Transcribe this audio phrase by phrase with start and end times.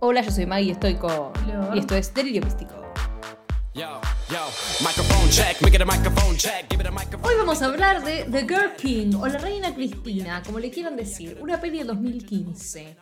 [0.00, 1.34] Hola, yo soy Maggie con.
[1.34, 1.74] Flor.
[1.74, 2.72] Y esto es Delirio Místico.
[7.22, 10.94] Hoy vamos a hablar de The Girl King o La Reina Cristina, como le quieran
[10.94, 12.96] decir, una peli del 2015.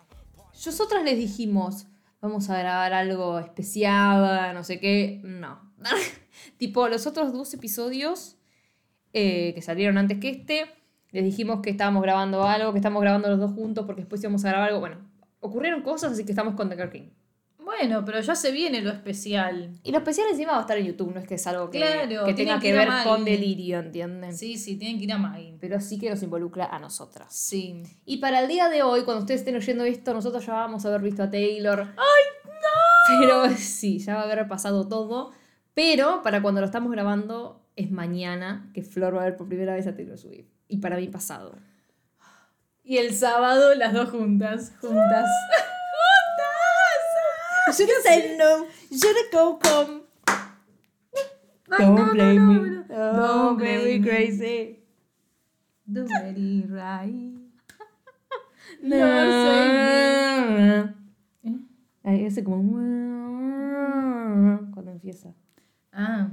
[0.65, 1.87] Nosotras les dijimos,
[2.23, 5.21] vamos a grabar algo especial, no sé qué.
[5.23, 5.61] No.
[6.57, 8.39] tipo, los otros dos episodios
[9.13, 10.65] eh, que salieron antes que este,
[11.11, 14.47] les dijimos que estábamos grabando algo, que estamos grabando los dos juntos porque después íbamos
[14.47, 14.81] a grabar algo.
[14.81, 15.16] Bueno,
[15.47, 17.09] ocurrieron cosas, así que estamos con The Girl King.
[17.67, 19.73] Bueno, pero ya se viene lo especial.
[19.83, 21.79] Y lo especial encima va a estar en YouTube, no es que es algo que,
[21.79, 24.37] Claro, que tenga que que ver con delirio, ¿entienden?
[24.37, 25.57] Sí, sí, tienen que ir a Maggie.
[25.61, 27.35] Pero sí que nos involucra a nosotras.
[27.35, 27.83] Sí.
[28.05, 30.89] Y para el día de hoy, cuando ustedes estén oyendo esto, nosotros ya vamos a
[30.89, 31.81] haber visto a Taylor.
[31.81, 33.21] ¡Ay, no!
[33.21, 35.33] Pero sí, ya va a haber pasado todo.
[35.75, 39.75] Pero para cuando lo estamos grabando, es mañana que Flor va a ver por primera
[39.75, 40.47] vez a Taylor Swift.
[40.69, 41.59] Y para mí pasado.
[42.87, 44.73] Y el sábado las dos juntas.
[44.81, 45.29] Juntas.
[47.77, 50.03] Should have said no, should have go come.
[51.69, 52.71] Don't no, no, blame no, me.
[52.71, 53.13] no.
[53.17, 54.79] Don't blame me crazy.
[55.85, 57.35] Do very right.
[58.83, 58.97] No,
[61.43, 61.59] ¿Eh?
[62.05, 62.61] Ay, ese como...
[64.73, 65.35] Cuando empieza.
[65.93, 66.31] Ah.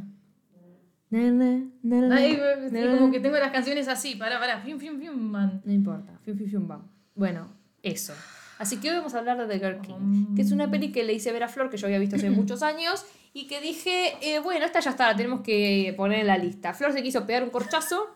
[1.13, 2.97] Nene, nene, Ay, sí, nene.
[2.97, 4.15] como que tengo las canciones así.
[4.15, 4.61] Pará, pará.
[4.61, 5.61] Fium, fium, fium, man.
[5.63, 6.17] No importa.
[6.23, 6.87] Fium, fium, fium, bam.
[7.13, 7.49] Bueno,
[7.83, 8.13] eso.
[8.57, 11.03] Así que hoy vamos a hablar de The Girl King, que es una peli que
[11.03, 14.13] le hice ver a Flor, que yo había visto hace muchos años, y que dije,
[14.21, 16.73] eh, bueno, esta ya está, la tenemos que poner en la lista.
[16.73, 18.07] Flor se quiso pegar un corchazo,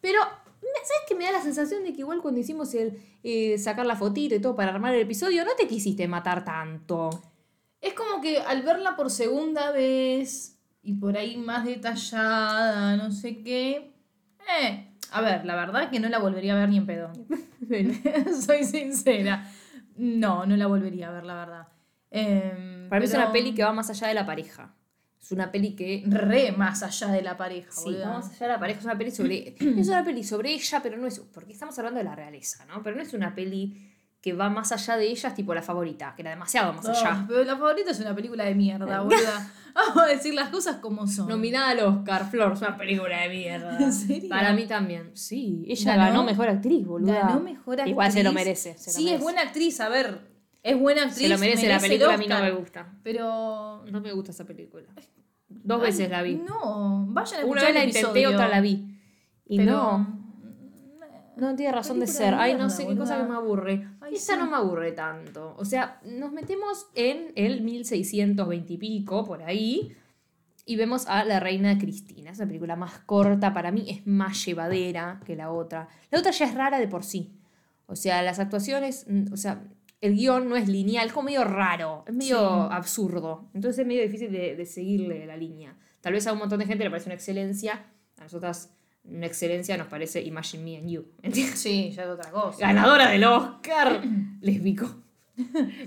[0.00, 3.86] pero ¿sabes que me da la sensación de que igual cuando hicimos el eh, sacar
[3.86, 7.10] la fotito y todo para armar el episodio, no te quisiste matar tanto?
[7.80, 10.53] Es como que al verla por segunda vez
[10.84, 13.92] y por ahí más detallada, no sé qué.
[14.60, 17.10] Eh, a ver, la verdad que no la volvería a ver ni en pedo.
[18.46, 19.50] Soy sincera.
[19.96, 21.68] No, no la volvería a ver, la verdad.
[22.10, 24.74] Em, Para mí es una peli que va más allá de la pareja.
[25.20, 28.10] Es una peli que Re más allá de la pareja, Sí, boluda.
[28.10, 28.80] vamos allá de la pareja.
[28.80, 29.54] Es una peli sobre.
[29.80, 31.18] es una peli sobre ella, pero no es.
[31.20, 32.82] Porque estamos hablando de la realeza, ¿no?
[32.82, 33.93] Pero no es una peli
[34.24, 36.92] que va más allá de ella, es tipo la favorita, que era demasiado más No,
[36.92, 37.26] allá.
[37.28, 39.52] pero la favorita es una película de mierda, boluda.
[39.74, 41.28] Vamos a decir las cosas como son.
[41.28, 43.76] Nominada al Oscar, Flor, es una película de mierda.
[43.80, 44.30] ¿En serio?
[44.30, 45.10] Para mí también.
[45.12, 46.10] Sí, ella ¿Ganó?
[46.10, 47.18] ganó, mejor actriz, boluda.
[47.20, 47.90] Ganó mejor actriz.
[47.92, 48.78] Igual se lo merece.
[48.78, 49.16] se lo sí, merece.
[49.16, 50.20] es buena actriz, a ver.
[50.62, 51.18] Es buena actriz.
[51.18, 52.86] Se lo merece, la el película a mí no me gusta.
[53.02, 53.84] Pero.
[53.90, 54.86] No me gusta esa película.
[55.50, 56.36] Dos Ay, veces la vi.
[56.36, 58.98] No, vayan a Una vez la intenté, otra la vi.
[59.44, 60.24] Y Pero- no.
[61.36, 62.34] No tiene razón de ser.
[62.34, 63.88] de Ay, no sé qué cosa que me aburre.
[64.04, 64.38] Ay, Esta sí.
[64.38, 65.54] no me aburre tanto.
[65.58, 69.96] O sea, nos metemos en el 1620 y pico, por ahí,
[70.66, 72.30] y vemos a la reina Cristina.
[72.30, 75.88] Es una película más corta, para mí es más llevadera que la otra.
[76.10, 77.32] La otra ya es rara de por sí.
[77.86, 79.62] O sea, las actuaciones, mm, o sea,
[80.00, 82.68] el guion no es lineal, es como medio raro, es medio Sí.
[82.72, 83.48] absurdo.
[83.54, 85.76] Entonces es medio difícil de, de seguirle la línea.
[86.02, 87.86] Tal vez a un montón de gente le parece una excelencia,
[88.18, 88.73] a nosotras
[89.04, 91.04] una excelencia nos parece Imagine Me and You.
[91.22, 91.58] ¿entiendes?
[91.58, 92.58] Sí, ya es otra cosa.
[92.60, 94.02] Ganadora del Oscar
[94.40, 95.02] lésbico.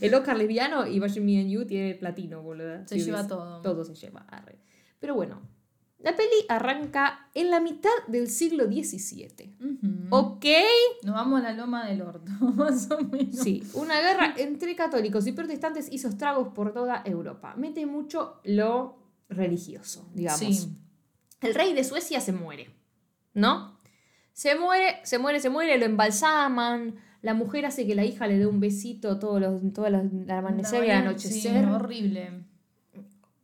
[0.02, 2.88] El Oscar lesbiano Imagine Me and You tiene platino, boludo.
[2.88, 3.62] Se lleva todo.
[3.62, 4.26] Todo se lleva.
[4.30, 4.60] arre.
[5.00, 5.42] Pero bueno,
[6.00, 9.58] la peli arranca en la mitad del siglo XVII.
[10.12, 10.46] ¿Ok?
[11.04, 13.40] Nos vamos a la loma del orto, más o menos.
[13.40, 17.56] Sí, una guerra entre católicos y protestantes hizo estragos por toda Europa.
[17.58, 19.00] Mete mucho lo
[19.30, 20.40] religioso, digamos.
[20.40, 20.70] Sí.
[21.42, 22.70] El rey de Suecia se muere,
[23.38, 23.78] ¿no?
[24.34, 26.96] Se muere, se muere, se muere, lo embalsaman.
[27.22, 30.30] La mujer hace que la hija le dé un besito todos los, todos los, al
[30.32, 31.64] amanecer y anochecer.
[31.64, 32.32] sí, horrible.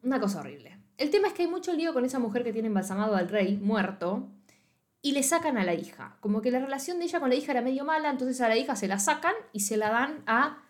[0.04, 0.78] Una cosa horrible.
[0.98, 3.58] El tema es que hay mucho lío con esa mujer que tiene embalsamado al rey,
[3.58, 4.30] muerto,
[5.02, 6.18] y le sacan a la hija.
[6.22, 8.58] Como que la relación de ella con la hija era medio mala, entonces a la
[8.58, 10.64] hija se la sacan y se la dan a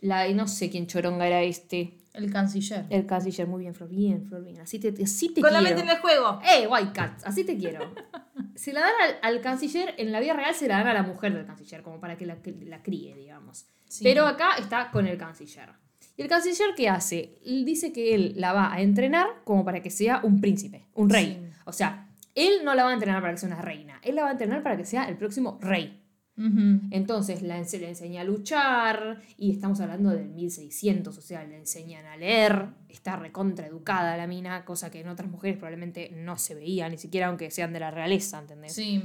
[0.00, 2.84] la, no sé quién choronga era este, El canciller.
[2.90, 3.46] el canciller.
[3.46, 4.60] Muy bien, Flor, bien, Flor, bien.
[4.60, 5.76] Así te, así te Con la quiero.
[5.76, 6.40] mente en el juego.
[6.44, 7.20] ¡Eh, White Cat!
[7.24, 7.92] Así te quiero.
[8.54, 11.04] Se la dan al, al canciller, en la vida real se la dan a la
[11.04, 13.66] mujer del canciller, como para que la, que la críe, digamos.
[13.86, 14.02] Sí.
[14.02, 15.68] Pero acá está con el canciller.
[16.16, 17.38] ¿Y el canciller qué hace?
[17.44, 21.38] Dice que él la va a entrenar como para que sea un príncipe, un rey.
[21.40, 21.60] Sí.
[21.66, 24.22] O sea, él no la va a entrenar para que sea una reina, él la
[24.22, 26.02] va a entrenar para que sea el próximo rey.
[26.90, 32.06] Entonces la, le enseña a luchar y estamos hablando del 1600, o sea, le enseñan
[32.06, 36.88] a leer, está recontraeducada la mina, cosa que en otras mujeres probablemente no se veía,
[36.88, 38.72] ni siquiera aunque sean de la realeza, ¿entendés?
[38.72, 39.02] Sí.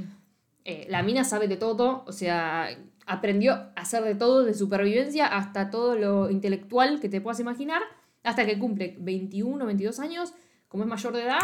[0.64, 2.68] Eh, la mina sabe de todo, o sea,
[3.04, 7.82] aprendió a hacer de todo, de supervivencia hasta todo lo intelectual que te puedas imaginar,
[8.22, 10.34] hasta que cumple 21, 22 años,
[10.68, 11.40] como es mayor de edad,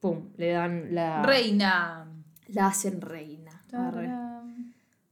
[0.00, 1.22] pum, le dan la...
[1.22, 2.10] Reina.
[2.48, 3.62] La hacen reina.
[3.72, 4.23] Arre.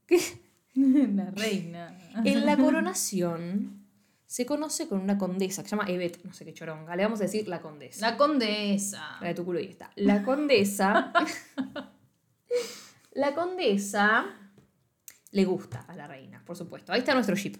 [0.05, 0.19] ¿Qué?
[0.75, 1.97] La reina.
[2.23, 3.83] En la coronación
[4.25, 6.95] se conoce con una condesa que se llama Evet, no sé qué choronga.
[6.95, 8.09] Le vamos a decir la condesa.
[8.09, 9.17] La condesa.
[9.21, 9.91] La de tu culo y está.
[9.95, 11.13] La condesa.
[13.11, 14.25] la condesa
[15.31, 16.91] le gusta a la reina, por supuesto.
[16.91, 17.57] Ahí está nuestro ship.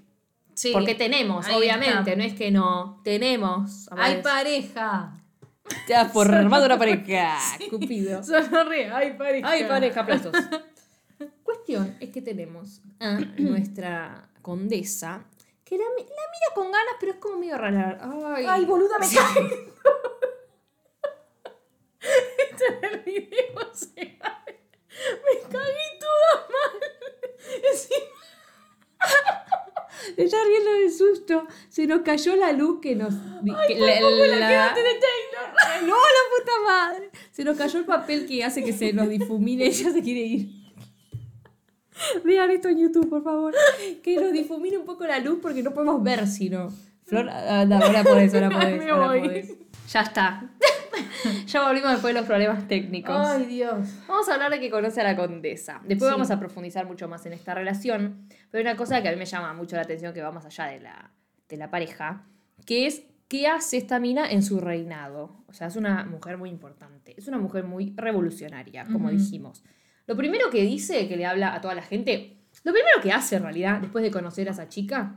[0.56, 0.72] Sí.
[0.74, 2.16] Porque tenemos, obviamente, está.
[2.16, 3.02] no es que no.
[3.04, 3.88] Tenemos.
[3.92, 5.20] Hay pareja.
[5.88, 7.38] Ya formado una pareja.
[7.70, 8.24] Cupido.
[8.24, 9.48] Sonríe, hay pareja.
[9.48, 10.34] Ay, pareja, aplausos.
[11.44, 15.26] Cuestión es que tenemos a nuestra condesa
[15.64, 18.00] que la, mi- la mira con ganas, pero es como medio rara.
[18.36, 19.06] Ay, Ay, boluda, me.
[19.06, 19.20] Esto
[22.68, 23.94] en el video se.
[23.96, 26.80] Me cagué toda mal.
[27.72, 28.12] Encima-
[30.16, 31.48] Se está riendo de susto.
[31.70, 33.14] Se nos cayó la luz que nos.
[33.68, 35.84] que la, la la- de Taylor.
[35.88, 37.10] ¡No, la puta madre!
[37.32, 39.66] Se nos cayó el papel que hace que se nos difumine.
[39.66, 40.63] Ella se quiere ir.
[42.24, 43.54] Vean esto en YouTube, por favor.
[44.04, 46.70] Que nos difumine un poco la luz porque no podemos ver si no.
[47.06, 48.78] Flor, anda, ahora podés, ahora podés.
[48.78, 49.20] Me ahora voy.
[49.22, 49.54] podés.
[49.90, 50.50] Ya está.
[51.48, 53.16] ya volvimos después de los problemas técnicos.
[53.16, 53.90] Ay, Dios.
[54.08, 55.82] Vamos a hablar de que conoce a la condesa.
[55.86, 56.14] Después Sí.
[56.14, 58.28] vamos a profundizar mucho más en esta relación.
[58.50, 60.46] Pero hay una cosa que a mí me llama mucho la atención que va más
[60.46, 61.12] allá de la,
[61.50, 62.24] de la pareja,
[62.66, 65.44] que es qué hace esta mina en su reinado.
[65.48, 67.14] O sea, es una mujer muy importante.
[67.18, 69.18] Es una mujer muy revolucionaria, como Ujú.
[69.18, 69.64] dijimos.
[70.08, 73.36] Lo primero que dice, que le habla a toda la gente, lo primero que hace
[73.38, 75.16] en realidad, después de conocer a esa chica,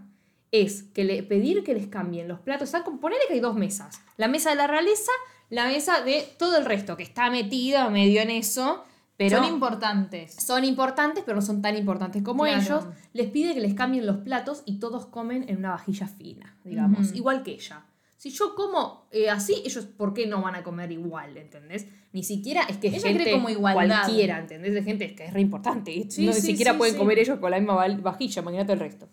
[0.53, 2.69] es que le, pedir que les cambien los platos.
[2.69, 4.01] O sea, ponerle que hay dos mesas.
[4.17, 5.11] La mesa de la realeza,
[5.51, 8.85] la mesa de todo el resto, que está metida medio en eso,
[9.17, 10.35] pero Son importantes.
[10.35, 12.61] son importantes, pero no son tan importantes como Claro.
[12.61, 12.85] ellos.
[13.13, 17.13] Les pide que les cambien los platos y todos comen en una vajilla fina, digamos,
[17.15, 17.85] igual que ella.
[18.17, 21.37] Si yo como eh, así, ellos, ¿por qué no van a comer igual?
[21.37, 21.87] ¿Entendés?
[22.13, 24.03] Ni siquiera es que es Ella gente cree como igualdad.
[24.05, 24.75] cualquiera, ¿entendés?
[24.75, 25.93] De gente que es re importante.
[26.09, 28.79] Sí, no, sí, ni siquiera sí, pueden comer ellos con la misma vajilla, imagínate el
[28.81, 29.09] resto.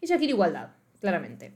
[0.00, 0.70] Ella quiere igualdad,
[1.00, 1.54] claramente.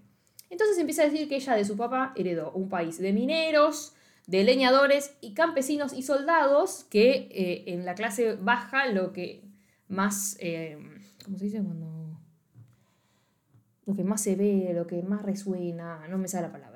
[0.48, 3.94] Entonces empieza a decir que ella de su papá heredó un país de mineros,
[4.26, 9.44] de leñadores y campesinos y soldados que eh, en la clase baja lo que
[9.88, 10.78] más, eh,
[11.24, 11.86] ¿cómo se dice cuando?
[13.86, 16.75] Lo que más se ve, lo que más resuena, no me sale la palabra,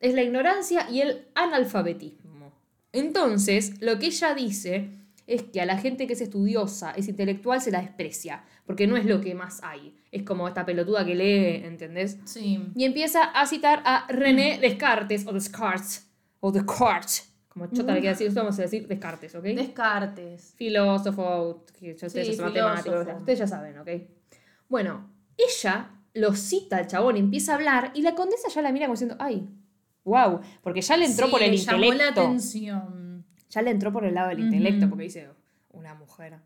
[0.00, 2.52] es la ignorancia y el analfabetismo.
[2.92, 4.90] Entonces, lo que ella dice
[5.26, 8.96] es que a la gente que es estudiosa, es intelectual, se la desprecia, porque no
[8.96, 9.94] es lo que más hay.
[10.10, 12.16] Es como esta pelotuda que lee, ¿entendés?
[12.24, 12.64] Sí.
[12.74, 16.06] Y empieza a citar a René Descartes, o Descartes,
[16.40, 19.42] o Descartes, como chota le quiere decir, vamos a decir Descartes, ¿ok?
[19.44, 20.54] Descartes.
[20.56, 22.74] filósofo, que yo ustedes Sí, son filósofo.
[22.76, 23.88] matemáticos, ustedes ya saben, ¿ok?
[24.68, 28.86] Bueno, ella lo cita al chabón, empieza a hablar y la condesa ya la mira
[28.86, 29.46] como diciendo, ay,
[30.08, 32.20] wow, porque ya le entró Sí, por el le llamó la intelecto.
[32.22, 33.24] atención.
[33.50, 35.28] Ya le entró por el lado del intelecto, porque dice,
[35.70, 36.36] una mujer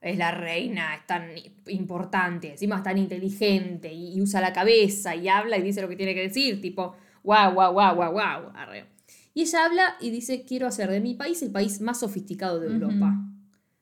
[0.00, 1.28] es la reina, es tan
[1.66, 5.88] importante, encima es tan inteligente y, y usa la cabeza y habla y dice lo
[5.88, 8.52] que tiene que decir, tipo, wow, wow, wow, wow, wow.
[8.54, 8.86] arre.
[9.34, 12.68] Y ella habla y dice, quiero hacer de mi país el país más sofisticado de.
[12.68, 13.14] Europa.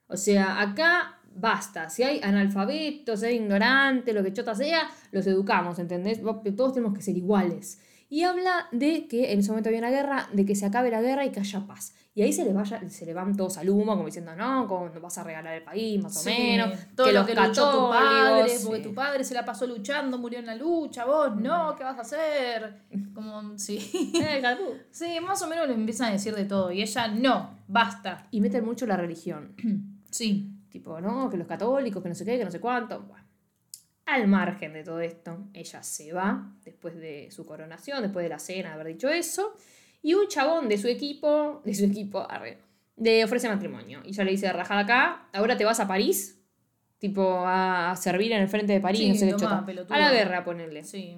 [0.09, 1.91] O sea, acá basta.
[1.91, 6.21] Si hay analfabetos, si hay ignorantes, lo que chota sea, los educamos, ¿entendés?
[6.57, 7.81] Todos tenemos que ser iguales.
[8.15, 11.03] Y habla de que en ese momento había una guerra, de que se acabe la
[11.03, 11.97] guerra y que haya paz.
[12.15, 14.89] Y ahí se le, vaya, se le van todos al humo, como diciendo, no, ¿cómo
[15.03, 16.79] vas a regalar el país, más Sí, o menos?
[16.95, 18.89] todo que lo los que luchó tu padre, católicos, porque sí.
[18.89, 22.03] tu padre se la pasó luchando, murió en la lucha, vos no, ¿qué vas a
[22.03, 22.83] hacer?
[23.17, 24.13] Como, sí.
[24.15, 24.43] Eh.
[24.93, 26.71] Sí, más o menos le empiezan a decir de todo.
[26.71, 28.29] Y ella, no, basta.
[28.31, 29.57] Y meten mucho la religión.
[30.09, 30.53] Sí.
[30.69, 33.01] Tipo, no, que los católicos, que no sé qué, que no sé cuánto.
[33.01, 33.24] Bueno,
[34.07, 38.39] al margen de todo esto, ella se va después de su coronación, después de la
[38.39, 39.55] cena, de haber dicho eso.
[40.03, 42.59] Y un chabón de su equipo, de su equipo, arre,
[42.97, 44.01] le ofrece matrimonio.
[44.05, 46.39] Y ella le dice, rajada acá, ahora te vas a París,
[46.99, 49.67] tipo a servir en el frente de París, Sí, no sé qué tomá, chota.
[49.67, 49.95] pelotudo.
[49.95, 50.85] A la guerra, ponerle.
[50.85, 51.17] Sí.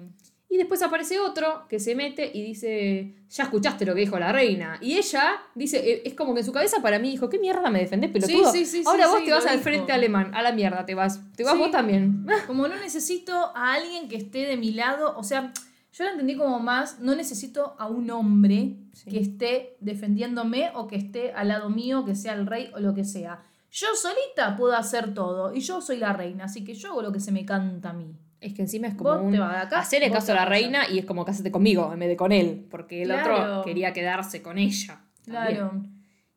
[0.49, 4.31] Y después aparece otro que se mete y dice, ya escuchaste lo que dijo la
[4.31, 4.77] reina.
[4.81, 7.69] Y ella dice, eh, es como que en su cabeza para mí dijo, ¿qué mierda
[7.69, 8.51] me defendés, pelotudo?
[8.51, 11.19] Sí, sí, sí, Ahora vos te vas al frente alemán, a la mierda te vas.
[11.35, 12.25] Te vas vos también.
[12.47, 15.51] Como no necesito a alguien que esté de mi lado, o sea,
[15.91, 18.75] yo lo entendí como más, no necesito a un hombre
[19.09, 22.93] que esté defendiéndome o que esté al lado mío, que sea el rey o lo
[22.93, 23.41] que sea.
[23.71, 27.11] Yo solita puedo hacer todo y yo soy la reina, así que yo hago lo
[27.11, 28.15] que se me canta a mí.
[28.47, 29.31] Es que encima es como Vos un...
[29.31, 30.49] te vas de acá, hacerle caso a la allá.
[30.49, 32.65] reina y es como cásate conmigo en vez de con él.
[32.71, 33.35] Porque el Claro.
[33.35, 35.01] otro quería quedarse con ella.
[35.25, 35.55] también.
[35.57, 35.83] Claro.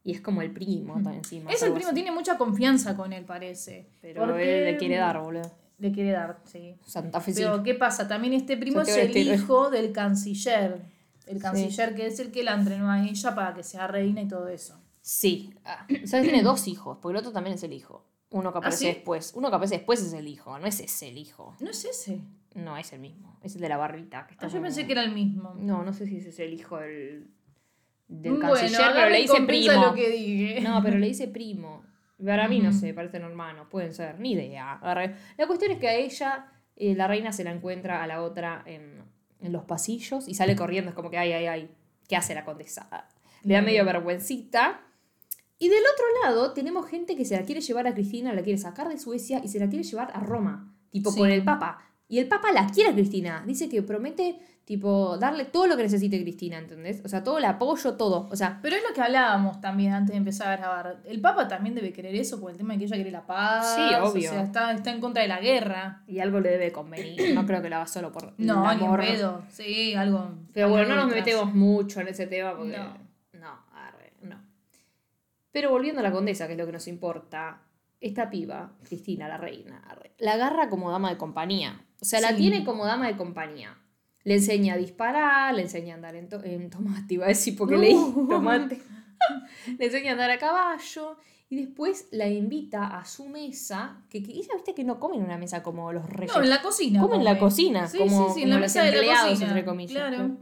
[0.03, 1.51] Y es como el primo también encima.
[1.53, 1.95] Es el primo, así.
[1.95, 3.91] tiene mucha confianza con él, parece.
[4.01, 5.51] Pero Porque- él le quiere dar, boludo.
[5.79, 6.75] Le quiere dar, sí.
[6.85, 7.43] Santa Fe sí.
[7.43, 8.07] Pero ¿qué pasa?
[8.09, 10.83] También este primo es el hijo del canciller.
[11.27, 14.27] El canciller que es el que la entrenó a ella para que sea reina y
[14.29, 14.79] todo eso.
[15.01, 15.55] Sí.
[15.65, 16.25] Ah, ¿Sabes?
[16.29, 18.05] Tiene dos hijos, porque el otro también es el hijo.
[18.31, 18.95] Uno que aparece ¿Ah, sí?
[18.95, 19.33] después.
[19.35, 21.57] Uno que aparece después es el hijo, no es ese el hijo.
[21.61, 22.21] No es ese.
[22.55, 23.39] No, es el mismo.
[23.43, 24.27] Es el de la barrita.
[24.27, 25.55] Que está Ah, yo pensé que era el mismo.
[25.57, 27.29] No, no sé si ese es el hijo del,
[28.09, 29.85] del bueno, canciller, pero le dice primo.
[29.87, 30.61] lo que dije.
[30.61, 31.85] No, pero le dice primo.
[32.25, 34.79] Para mí, no sé, parecen hermanos, pueden ser, ni idea.
[35.39, 38.63] La cuestión es que a ella, eh, la reina se la encuentra a la otra
[38.67, 39.03] en,
[39.41, 41.71] en los pasillos y sale corriendo, es como que, ay, ay, ay,
[42.09, 43.09] ¿qué hace la condesa?
[43.43, 44.83] Le da medio vergüencita.
[45.61, 48.59] Y del otro lado tenemos gente que se la quiere llevar a Cristina, la quiere
[48.59, 51.19] sacar de Suecia y se la quiere llevar a Roma, tipo Sí.
[51.21, 51.79] con el Papa.
[52.09, 55.83] Y el Papa la quiere a Cristina, dice que promete, tipo, darle todo lo que
[55.85, 57.03] necesite Cristina, ¿entendés?
[57.05, 58.27] O sea, todo el apoyo, todo.
[58.33, 61.03] O sea, Pero es lo que hablábamos también antes de empezar a grabar.
[61.05, 63.75] El Papa también debe querer eso por el tema de que ella quiere la paz.
[63.77, 64.31] Sí, obvio.
[64.31, 66.03] O sea, está, está en contra de la guerra.
[66.09, 67.17] y algo le debe convenir.
[67.35, 69.43] No creo que lo haga solo por No, ni pedo.
[69.51, 70.31] Sí, algo.
[70.53, 72.77] Pero bueno, no nos metemos mucho en ese tema porque.
[72.79, 73.00] No.
[75.53, 77.63] Pero volviendo a la condesa, que es lo que nos importa,
[78.01, 79.83] esta piba, Cristina, la reina,
[80.19, 81.85] la agarra como dama de compañía.
[82.01, 83.77] O sea, la tiene como dama de compañía.
[84.25, 87.57] Le enseña a disparar, le enseña a andar en, to- en tomate, iba a decir
[87.57, 87.81] porque No.
[87.81, 87.95] leí
[88.29, 88.81] tomate.
[89.79, 91.17] le enseña a andar a caballo.
[91.53, 95.25] Y después la invita a su mesa, que, que ella viste que no come en
[95.25, 96.33] una mesa como los reyes.
[96.37, 97.01] No, en la cocina.
[97.01, 99.23] Come en la cocina, Sí, como- sí, sí, en como la los mesa de la
[99.29, 99.49] cocina.
[99.49, 100.37] entre comillas, Claro.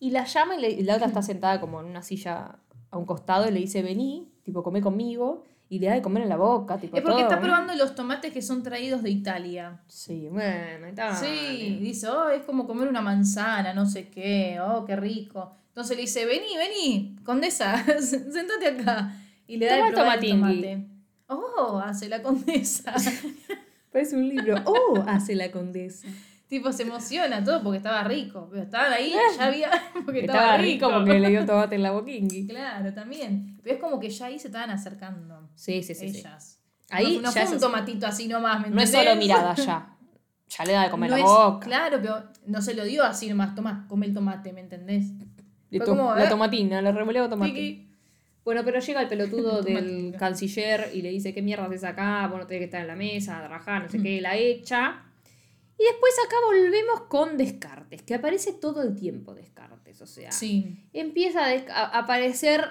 [0.00, 2.56] Y la llama y la otra está sentada como en una silla
[2.90, 5.44] a un costado y le dice, vení, tipo, come conmigo.
[5.70, 7.28] Y le da de comer en la boca, tipo, Es porque todo.
[7.28, 9.82] está probando los tomates que son traídos de Italia.
[9.86, 11.14] Sí, bueno, está.
[11.14, 15.52] Sí, dice, oh, es como comer una manzana, no sé qué, oh, qué rico.
[15.68, 19.12] Entonces le dice, vení, vení, condesa, sentate acá.
[19.46, 20.62] Y le da de el probar el tomatingui.
[20.62, 20.86] tomate.
[21.28, 22.94] Oh, hace la condesa.
[23.92, 24.56] Parece un libro.
[24.64, 26.08] Oh, hace la condesa.
[26.48, 28.48] Tipo, se emociona todo porque estaba rico.
[28.50, 29.70] Pero estaban ahí, ya había,
[30.04, 30.86] porque estaba, Estaba rico.
[30.88, 32.46] rico porque le dio tomate en la boquingui.
[32.46, 33.58] Claro, también.
[33.62, 35.48] Pero es como que ya ahí se estaban acercando.
[35.54, 36.08] Sí, sí, sí.
[36.10, 36.18] sí.
[36.18, 36.58] ellas.
[36.90, 39.94] Ahí no, no ya fue un tomatito así nomás, ¿me No es solo mirada ya.
[40.48, 41.66] Ya le da de comer No la es- boca.
[41.66, 43.54] Claro, pero no se lo dio así nomás.
[43.54, 45.06] Tomá, come el tomate, ¿me entendés?
[45.70, 46.28] Fue como, la eh.
[46.28, 47.52] tomatina, le revoleo tomate.
[47.52, 47.84] Tiki.
[48.42, 52.26] Bueno, pero llega el pelotudo del canciller y le dice, ¿qué mierda haces acá?
[52.28, 53.84] Vos no tenés que estar en la mesa, trabajar, Mm.
[53.84, 55.02] no sé qué, la echa.
[55.78, 60.88] Y después acá volvemos con Descartes, que aparece todo el tiempo Descartes, o sea, Sí.
[60.92, 62.64] empieza a, a aparecer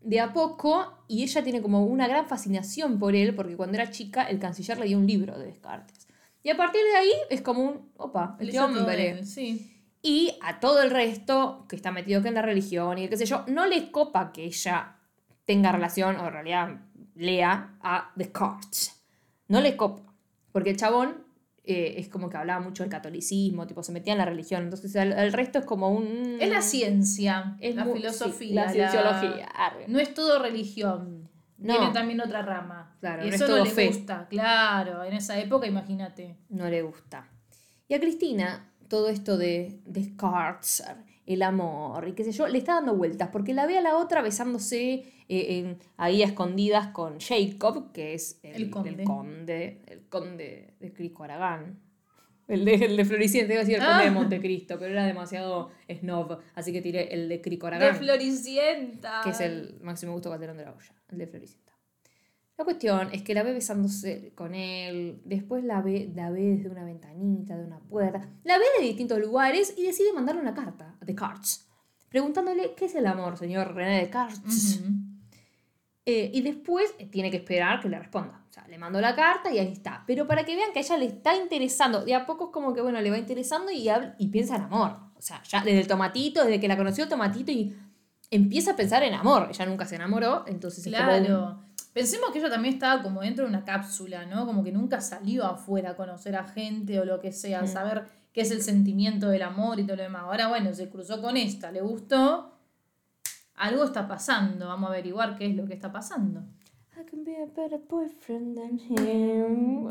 [0.00, 3.90] de a poco y ella tiene como una gran fascinación por él, porque cuando era
[3.90, 6.06] chica el canciller le dio un libro de Descartes.
[6.42, 9.10] Y a partir de ahí es como un, opa, este Leyó todo hombre.
[9.10, 9.70] él, Sí.
[10.02, 13.24] Y a todo el resto, que está metido que en la religión y qué sé
[13.24, 14.96] yo, no le copa que ella
[15.46, 16.80] tenga relación, o en realidad
[17.14, 19.02] lea a Descartes.
[19.48, 20.12] No le copa.
[20.52, 21.24] Porque el chabón
[21.64, 24.62] eh, es como que hablaba mucho del catolicismo, tipo se metía en la religión.
[24.64, 26.36] Entonces el, el resto es como un...
[26.40, 29.46] Es la ciencia, es la filosofía, sí, la cienciología.
[29.46, 29.86] arre.
[29.88, 31.30] No es todo religión.
[31.56, 31.78] No.
[31.78, 32.94] Tiene también otra rama.
[33.00, 33.86] Claro, y no es eso no, todo le fe.
[33.86, 34.26] gusta.
[34.28, 36.36] Claro, en esa época, imagínate.
[36.50, 37.28] no le gusta.
[37.88, 40.84] Y a Cristina, todo esto de Descartes,
[41.26, 43.96] el amor y qué sé yo, le está dando vueltas, porque la ve a la
[43.96, 48.90] otra besándose eh, en- ahí a escondidas con Jacob, que es el, El conde.
[48.90, 51.78] el conde, el conde de Crisco Aragán.
[52.46, 54.04] El de, el de Floricienta, iba a decir el conde Ah.
[54.04, 59.22] de Montecristo, pero era demasiado snob, así que tiré el de Crico De Aragán, Floricienta.
[59.24, 61.63] que es el máximo gusto Calderón de la olla, el de Floricienta.
[62.56, 66.68] La cuestión es que la ve besándose con él, después la ve, la ve desde
[66.70, 70.94] una ventanita, de una puerta, la ve de distintos lugares y decide mandarle una carta
[71.00, 71.66] a Descartes,
[72.08, 74.80] preguntándole qué es el amor, señor René Descartes.
[74.80, 74.92] Ujú.
[76.06, 78.44] Eh, y después tiene que esperar que le responda.
[78.48, 80.04] O sea, le mando la carta y ahí está.
[80.06, 82.72] Pero para que vean que a ella le está interesando, de a poco es como
[82.74, 84.96] que, bueno, le va interesando y, habla- y piensa en amor.
[85.16, 87.74] O sea, ya desde el tomatito, desde que la conoció el tomatito y
[88.30, 89.48] empieza a pensar en amor.
[89.50, 91.64] Ella nunca se enamoró, entonces es como un- Claro.
[91.94, 94.44] Pensemos que ella también estaba como dentro de una cápsula, ¿no?
[94.46, 97.64] Como que nunca salió afuera a conocer a gente o lo que sea, Mm.
[97.64, 100.24] a saber qué es el sentimiento del amor y todo lo demás.
[100.24, 102.50] Ahora, bueno, se cruzó con esta, le gustó.
[103.54, 104.66] Algo está pasando.
[104.66, 106.40] Vamos a averiguar qué es lo que está pasando.
[106.96, 109.88] I can be a better boyfriend than him.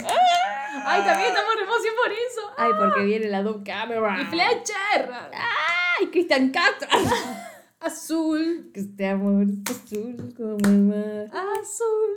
[0.85, 2.41] ¡Ay, también estamos re por eso!
[2.57, 4.21] Ay, porque viene la dub camera.
[4.21, 5.09] ¡Y Fletcher!
[5.31, 6.89] Ay, Christian Castro.
[7.83, 8.71] Azul.
[8.73, 11.29] que este amor es azul como el mar.
[11.61, 12.15] Azul.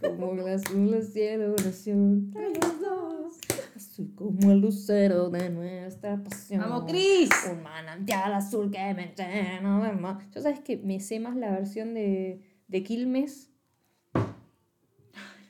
[0.00, 3.38] Como el azul del cielo, oración de los dos.
[3.74, 6.60] Azul como el lucero de nuestra pasión.
[6.60, 7.30] ¡Vamos, Cris!
[7.50, 10.18] Un manantial azul que me llena de mar.
[10.30, 13.50] Yo sabes que me sé más la versión de, de Quilmes.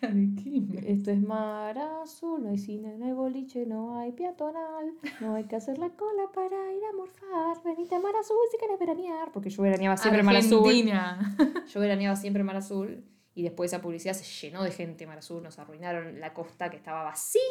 [0.86, 5.44] Esto es mar azul, no hay cine, no hay boliche, no hay peatonal, no hay
[5.44, 7.62] que hacer la cola para ir a morfar.
[7.64, 9.32] Venite a mar azul si querés veranear.
[9.32, 10.58] Porque yo veraneaba siempre en mar azul.
[10.58, 11.36] Argentina.
[11.68, 13.04] Yo veraneaba siempre Mar Azul.
[13.34, 15.06] Y después esa publicidad se llenó de gente.
[15.06, 17.42] Marasur nos arruinaron la costa que estaba vacío.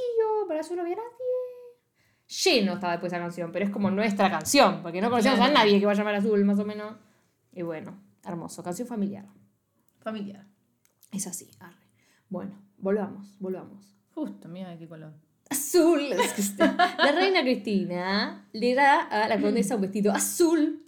[0.48, 1.08] Marasur no había nadie.
[2.28, 5.80] Lleno estaba después esa canción, pero es como nuestra canción, porque no conocemos a nadie
[5.80, 6.94] que vaya a Mar Azul, más o menos.
[7.54, 8.62] Y bueno, hermoso.
[8.64, 9.26] Canción familiar.
[10.00, 10.46] Familiar.
[11.14, 11.77] Es así, arre.
[12.30, 13.96] Bueno, volvamos, volvamos.
[14.14, 15.14] Justo, mira de qué color.
[15.50, 16.02] Azul.
[16.12, 20.86] Es que está- La reina Cristina le da a la condesa un vestido azul,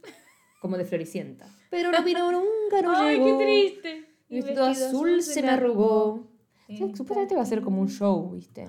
[0.61, 1.47] como de Floricienta.
[1.69, 3.37] Pero no vino nunca, no Ay, llegó.
[3.37, 4.05] qué triste.
[4.29, 6.27] El vestido azul se me arrugó.
[6.67, 6.77] Sí.
[6.77, 8.67] Supuestamente va a ser como un show, ¿viste?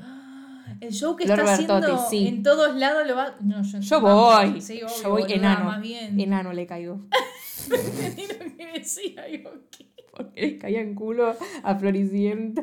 [0.81, 2.27] El show que Flor está Bertotti, haciendo sí.
[2.29, 3.35] en todos lados lo va.
[3.41, 4.61] No, yo, voy.
[4.61, 5.65] Sí, Yo voy enano.
[5.67, 6.19] Más bien.
[6.19, 7.00] Enano le caigo.
[8.17, 9.89] Ni lo que decía, digo, ¿qué?
[10.12, 12.62] Porque le caía en culo a Floricienta.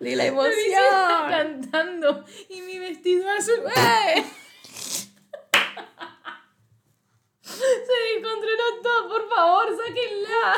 [0.00, 0.52] De la emoción.
[1.28, 3.60] cantando y mi vestido azul.
[3.76, 4.24] ¡Eh!
[7.42, 10.54] Se descontroló todo, por favor, sáquenla.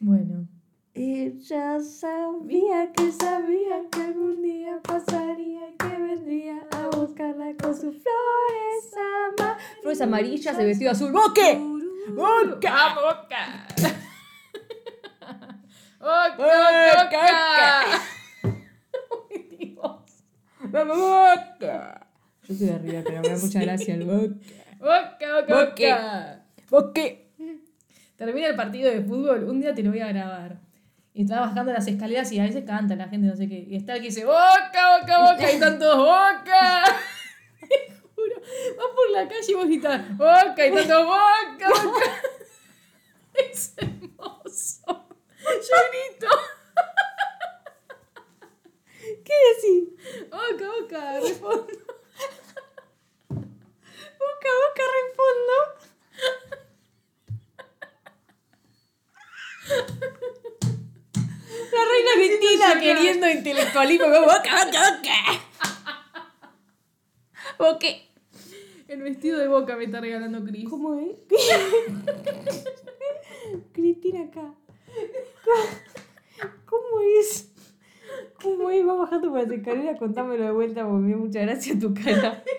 [0.00, 0.48] Bueno.
[0.92, 7.94] Ella sabía que sabía que algún día pasaría y que vendría a buscarla con sus
[7.94, 9.62] flores amarillas.
[9.82, 11.12] Flores amarillas, el vestido azul.
[11.12, 11.58] ¡Boque!
[11.58, 11.79] ¡Boca!
[12.08, 13.66] ¡Ah, boca!
[16.00, 17.82] ¡Boca, boca, boca!
[19.30, 20.24] Ay, Dios.
[20.60, 22.06] ¡Vamos, boca!
[22.48, 24.34] Yo soy de arriba, pero me da mucha gracia el boca.
[24.78, 26.44] ¡Boca, boca, boca!
[26.70, 27.30] ¡Boque!
[28.16, 30.58] Termina el partido de fútbol, un día te lo voy a grabar.
[31.12, 33.66] Y estaba bajando las escaleras y a veces canta la gente, no sé qué.
[33.68, 36.84] Y está el que dice, boca, boca, boca, y están todos, boca.
[38.80, 42.22] Vas por la calle y vos gritas, boca, y todos, boca, boca.
[43.34, 45.06] Es hermoso.
[45.38, 46.26] Yo grito,
[49.24, 49.82] ¿Qué decís?
[50.30, 51.66] boca, boca, respondo.
[54.20, 55.56] Boca, boca, respondo.
[61.72, 64.06] La reina Cristina queriendo intelectualismo.
[64.06, 65.16] como, Boca, boca,
[67.58, 67.86] boca.
[68.90, 70.68] El vestido de boca me está regalando Cris.
[70.68, 71.16] ¿Cómo es?
[73.72, 74.52] Cristina acá.
[76.66, 77.52] ¿Cómo es?
[78.42, 78.84] ¿Cómo es?
[78.84, 82.42] Va bajando por las escaleras, contámelo de vuelta porque me mucha gracia tu cara.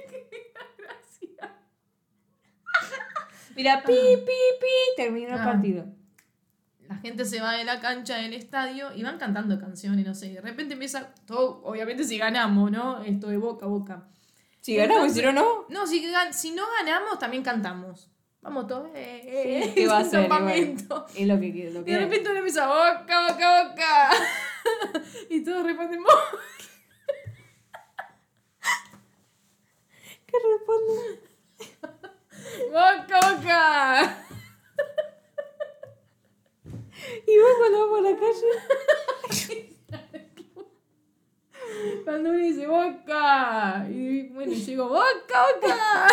[3.58, 5.44] Mira, pi, pi, pi, terminó el Ah.
[5.44, 5.86] partido.
[6.88, 10.28] La gente se va de la cancha del estadio y van cantando canciones, no sé.
[10.28, 13.04] y De repente empieza todo, obviamente si ganamos, ¿no?
[13.04, 14.08] Esto de boca a boca.
[14.62, 15.66] Si ganamos, si no, no.
[15.70, 18.10] No, si, gan- si no ganamos, también cantamos.
[18.42, 18.90] Vamos todos.
[18.96, 20.24] Eh, eh, Sí, ¿qué va a ser?
[20.26, 22.00] Es lo que, lo Y que de es.
[22.04, 24.10] repente uno empieza boca, boca, boca.
[25.30, 26.38] y todos responden boca.
[30.28, 31.20] ¿Qué responde?
[32.70, 34.18] Boca, boca.
[37.28, 38.48] Y vos cuando vamos a la calle.
[42.04, 43.88] Cuando uno dice boca.
[43.90, 46.08] Y bueno, y yo digo boca, boca.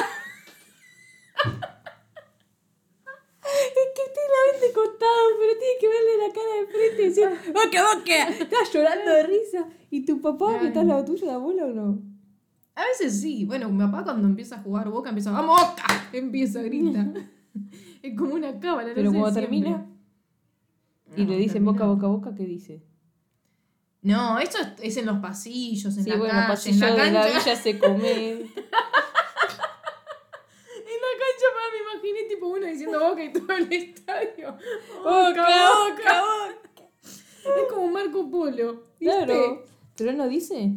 [3.44, 7.02] Es que usted la ven de costado, pero tiene que verle la cara de frente
[7.02, 8.28] y decir, ¡Boca, boca!
[8.44, 9.66] Estás llorando de risa.
[9.90, 12.02] ¿Y tu papá que está al lado tuyo, de abuelo o no?
[12.74, 13.44] A veces sí.
[13.46, 15.84] Bueno, mi papá cuando empieza a jugar boca empieza, ¡vamos boca!
[16.12, 17.06] Empieza a gritar.
[18.02, 18.90] es como una cábala.
[18.90, 19.60] no Pero sé, cuando siempre.
[19.60, 19.86] termina
[21.16, 21.72] y No, le dicen termina.
[21.72, 22.82] boca, boca, boca, ¿qué dice?
[24.02, 27.10] No, esto es, en los pasillos, en Sí, la bueno, calle, pasillo en la de
[27.10, 27.38] la cancha.
[27.38, 28.08] villa se come.
[30.90, 34.52] En la cancha para me imaginé tipo uno diciendo boca y todo el estadio.
[35.02, 36.88] Boca, Boca, boca, boca.
[37.02, 38.84] Es como Marco Polo.
[38.98, 39.04] ¿viste?
[39.24, 39.64] Claro.
[39.96, 40.70] ¿Pero no dice?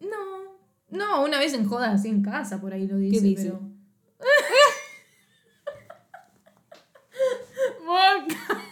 [0.00, 0.58] No.
[0.90, 3.42] No, una vez en jodas así en casa por ahí lo dice, dice?
[3.44, 3.60] pero.
[7.84, 8.62] boca.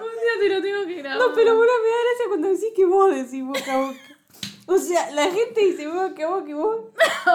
[0.00, 0.34] Un día
[1.10, 3.98] No, pero bueno, me da gracia cuando decís que vos decís boca, boca.
[4.66, 6.80] O sea, la gente dice boca, boca y vos.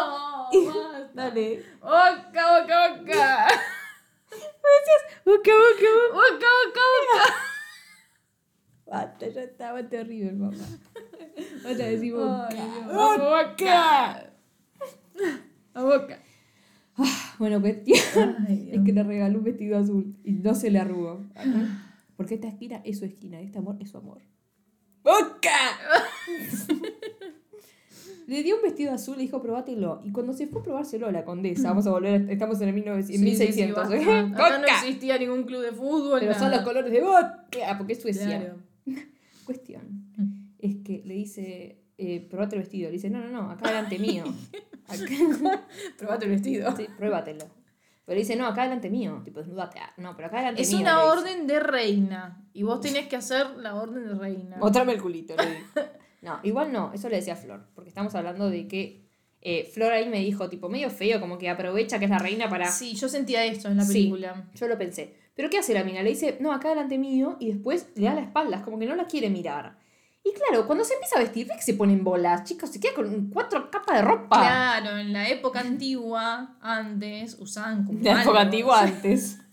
[0.52, 1.12] No, basta.
[1.14, 1.64] Dale.
[1.80, 3.48] Boca, boca, boca.
[5.26, 5.90] Boca, boca, boca.
[6.14, 7.36] Boca, boca, boca.
[8.88, 10.58] Basta, ya estaba terrible, mamá.
[11.64, 12.50] Vas a decir boca.
[12.88, 14.34] Boca.
[15.74, 16.20] A boca.
[17.38, 21.24] Bueno, cuestión Ay, es que le regaló un vestido azul y no se le arrugó.
[22.20, 24.22] Porque esta esquina es su esquina, este amor es su amor.
[25.04, 25.56] ¡Boca!
[28.28, 30.02] le dio un vestido azul, le dijo probátelo.
[30.04, 33.16] Y cuando se fue a probárselo la condesa, vamos a volver, estamos en el 1900,
[33.16, 33.78] en Sí, sí, sí, 1600.
[33.78, 33.98] basta.
[33.98, 34.32] ¿eh?
[34.36, 36.20] Acá no existía ningún club de fútbol.
[36.20, 36.58] Pero son nada.
[36.58, 38.26] los colores de boca, porque es Suecia.
[38.26, 38.56] Claro.
[39.46, 40.50] Cuestión Mm.
[40.60, 42.90] es que le dice, eh, probate el vestido.
[42.90, 44.26] Le dice, no, no, no, acá delante mío.
[44.88, 45.66] Acá.
[45.98, 46.76] Probate el vestido.
[46.76, 47.46] Sí, pruébatelo.
[48.10, 49.22] Pero dice, no, acá delante mío.
[49.24, 49.78] Tipo, desnúdate.
[49.80, 50.80] Ah, No, pero acá delante Es mío.
[50.82, 51.12] una le dice.
[51.20, 52.44] orden de reina.
[52.54, 54.58] Y vos tenés que hacer la orden de reina.
[54.58, 55.36] Mostrame el culito.
[56.22, 57.68] No, igual no, eso le decía a Flor.
[57.76, 59.06] Porque estamos hablando de que
[59.42, 62.50] eh, Flor ahí me dijo, tipo, medio feo, como que aprovecha que es la reina
[62.50, 62.70] para.
[62.72, 63.94] Sí, yo sentía esto en la Sí.
[63.94, 64.50] película.
[64.56, 65.16] Yo lo pensé.
[65.36, 66.02] Pero ¿qué hace la mina?
[66.04, 68.86] Le dice, no, acá delante mío, y después le da la espalda, es como que
[68.86, 69.78] no la quiere mirar.
[70.30, 72.94] Y claro, cuando se empieza a vestir, ves que se ponen bolas, chicos, se queda
[72.96, 74.40] con cuatro capas de ropa.
[74.40, 78.00] Claro, en la época antigua, antes, usaban como.
[78.02, 78.38] La época algo.
[78.38, 79.40] antigua antes.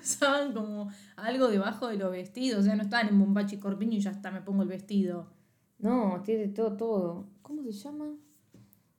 [0.00, 2.60] Usaban como algo debajo de los vestidos.
[2.60, 5.32] O sea, no estaban en bombachi y corpiño y ya está, me pongo el vestido.
[5.78, 7.26] No, tiene todo, todo.
[7.42, 8.06] ¿Cómo se llama?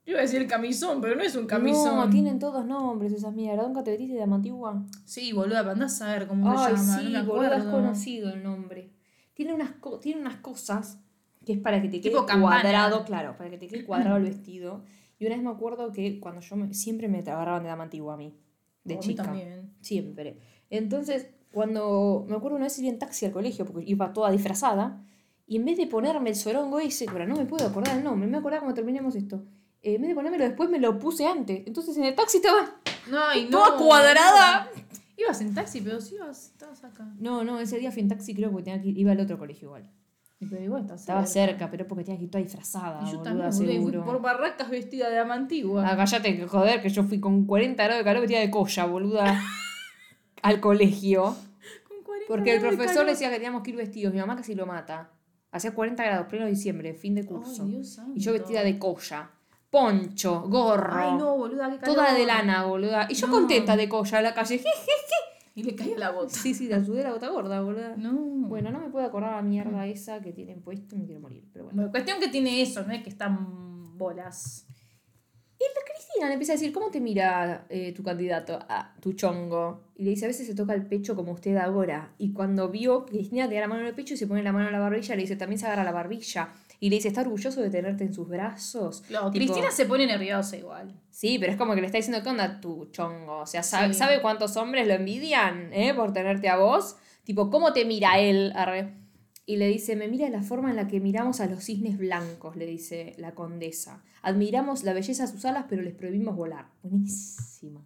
[0.06, 1.96] Yo iba a decir camisón, pero no es un camisón.
[1.96, 3.66] No, tienen todos nombres esas mierdas.
[3.66, 4.84] ¿Nunca te vestiste de amantigua?
[5.06, 6.98] Sí, boluda, pero andás a ver cómo se Ay, llama.
[6.98, 7.70] sí, no me boludo, es acuerdo.
[7.72, 8.90] conocido el nombre.
[9.34, 10.98] Tiene unas, tiene unas cosas
[11.44, 14.84] que es para que te quede cuadrado, claro, para que te quede cuadrado el vestido.
[15.18, 18.14] Y una vez me acuerdo que cuando yo me- siempre me agarraban de dama antigua
[18.14, 18.34] a mí,
[18.84, 19.22] de A mí chica.
[19.24, 19.74] también.
[19.80, 20.38] Siempre.
[20.70, 25.04] Entonces, cuando me acuerdo una vez ir en taxi al colegio, porque iba toda disfrazada,
[25.46, 28.26] y en vez de ponerme el sorongo ese, ahora no me puedo acordar el nombre,
[28.26, 29.44] me voy a acordar cuando terminemos esto.
[29.82, 31.62] eh, en vez de ponérmelo después, me lo puse antes.
[31.66, 32.76] Entonces en el taxi estaba
[33.10, 33.50] No, y no.
[33.50, 34.70] toda cuadrada.
[35.16, 37.06] Ibas en taxi, pero sí ibas, estabas acá.
[37.20, 39.38] No, no, ese día fui en taxi, creo que tenía que ir- iba al otro
[39.38, 39.90] colegio igual.
[40.50, 43.50] Pero igual Estaba cerca, pero porque tenía que ir toda disfrazada, Y yo boluda, también,
[43.50, 44.04] boludo, y fui seguro.
[44.04, 45.84] por barracas vestida de ama antigua.
[45.88, 48.84] Ah, cállate, que joder, que yo fui con 40 grados de calor vestida de colla,
[48.86, 49.42] boluda,
[50.42, 51.34] al colegio.
[51.88, 53.10] Con 40 Porque el grados de profesor calor.
[53.12, 54.12] decía que teníamos que ir vestidos.
[54.12, 55.10] Mi mamá casi lo mata.
[55.52, 57.64] Hacía 40 grados, pleno diciembre, fin de curso.
[57.64, 58.42] Dios y yo santo.
[58.42, 59.30] vestida de colla.
[59.74, 60.94] Poncho, gorro.
[60.94, 61.96] Ay, no, boluda, qué calor.
[61.96, 63.08] Toda de lana, boluda.
[63.10, 63.32] Y yo No.
[63.32, 64.62] contenta de colla en la calle.
[65.56, 66.30] Y le caía la bota.
[66.32, 67.96] Sí, sí, la sudé la gota gorda, boluda.
[67.96, 68.12] No.
[68.48, 71.48] Bueno, no me puedo acordar la mierda esa que tienen puesto y me quiero morir.
[71.52, 71.76] Pero bueno.
[71.76, 74.66] Bueno, cuestión que tiene eso, no es que están bolas.
[75.86, 79.90] Cristina le empieza a decir, ¿cómo te mira eh, tu candidato a tu chongo?
[79.96, 82.14] Y le dice, a veces se toca el pecho como usted ahora.
[82.18, 84.52] Y cuando vio que Cristina tenía la mano en el pecho y se pone la
[84.52, 86.50] mano en la barbilla, le dice, también se agarra la barbilla.
[86.84, 89.02] Y le dice, ¿está orgulloso de tenerte en sus brazos?
[89.08, 90.92] Claro, Tipo, Cristina se pone nerviosa igual.
[91.08, 93.38] Sí, pero es como que le está diciendo, ¿qué onda tu chongo?
[93.38, 93.98] O sea, ¿sabe, Sí.
[94.00, 96.96] ¿sabe cuántos hombres lo envidian eh, por tenerte a vos?
[97.22, 98.52] Tipo, ¿cómo te mira él?
[98.54, 98.92] Arre.
[99.46, 102.54] Y le dice, me mira la forma en la que miramos a los cisnes blancos,
[102.54, 104.02] le dice la condesa.
[104.20, 106.66] Admiramos la belleza de sus alas, pero les prohibimos volar.
[106.82, 107.80] Buenísima.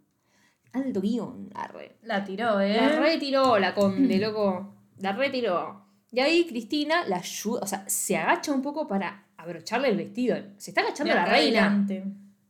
[0.72, 1.98] Alto guion, arre.
[2.02, 2.74] La tiró, ¿eh?
[2.74, 4.74] La retiró la conde, loco.
[4.98, 5.87] La retiró.
[6.10, 10.36] Y ahí Cristina la ayuda, o sea, se agacha un poco para abrocharle el vestido.
[10.56, 11.66] Se está agachando la acá reina.
[11.66, 12.04] adelante.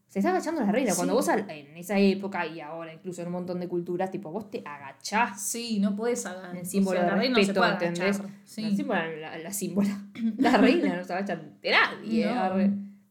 [0.07, 0.95] Se está agachando la reina.
[0.95, 1.17] Cuando Sí.
[1.17, 4.51] vos al- en esa época y ahora incluso en un montón de culturas, tipo, vos
[4.51, 5.43] te agachás.
[5.43, 6.57] Sí, no puedes hacer.
[6.57, 8.19] El símbolo o sea, de la reina no se respeto, puede ¿entendés?
[8.21, 8.37] agachar.
[8.45, 8.63] Sí.
[8.63, 10.03] La, símbola, la, la símbola.
[10.39, 12.27] La reina no se agacha ante nadie.
[12.27, 12.55] No.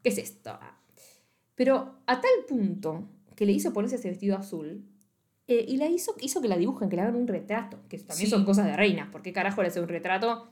[0.01, 0.51] ¿Qué es esto?
[0.59, 0.75] Ah.
[1.55, 4.83] Pero a tal punto que le hizo ponerse ese vestido azul
[5.47, 8.27] eh, y la hizo, hizo que la dibujen, que le hagan un retrato, que también
[8.27, 8.31] Sí.
[8.31, 9.09] son cosas de reinas.
[9.09, 10.49] ¿Por qué carajo le hace un retrato?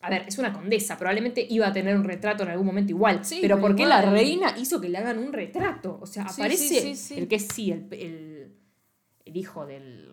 [0.00, 3.24] A ver, es una condesa, probablemente iba a tener un retrato en algún momento igual.
[3.24, 5.98] Sí, pero, ¿por qué la reina hizo que le hagan un retrato?
[6.00, 8.54] O sea, aparece sí, el que es sí, el, el,
[9.24, 10.08] el hijo del.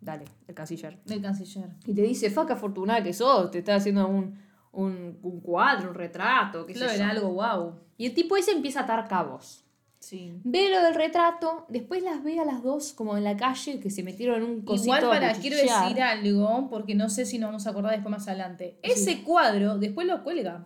[0.00, 0.98] Dale, el canciller.
[1.04, 1.70] Del canciller.
[1.86, 4.38] Y te dice, fa, qué afortunada que sos, te está haciendo un,
[4.72, 6.98] un, un cuadro, un retrato, qué sé Claro, yo.
[7.02, 7.80] era algo wow.
[7.96, 9.64] Y el tipo ese empieza a atar cabos.
[10.06, 10.40] Sí.
[10.44, 13.90] Ve lo del retrato, después las ve a las dos como en la calle que
[13.90, 17.48] se metieron en un cosito Igual para, quiero decir algo, porque no sé si nos
[17.48, 18.78] vamos a acordar después más adelante.
[18.84, 20.64] Ese cuadro después lo cuelga.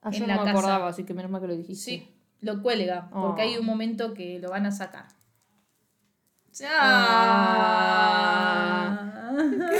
[0.00, 0.50] Ah, yo en no la me casa.
[0.58, 1.84] acordaba, así que menos mal que lo dijiste.
[1.84, 2.08] Sí,
[2.40, 5.08] lo cuelga, porque hay un momento que lo van a sacar.
[6.64, 7.02] Ah.
[9.38, 9.72] Ah.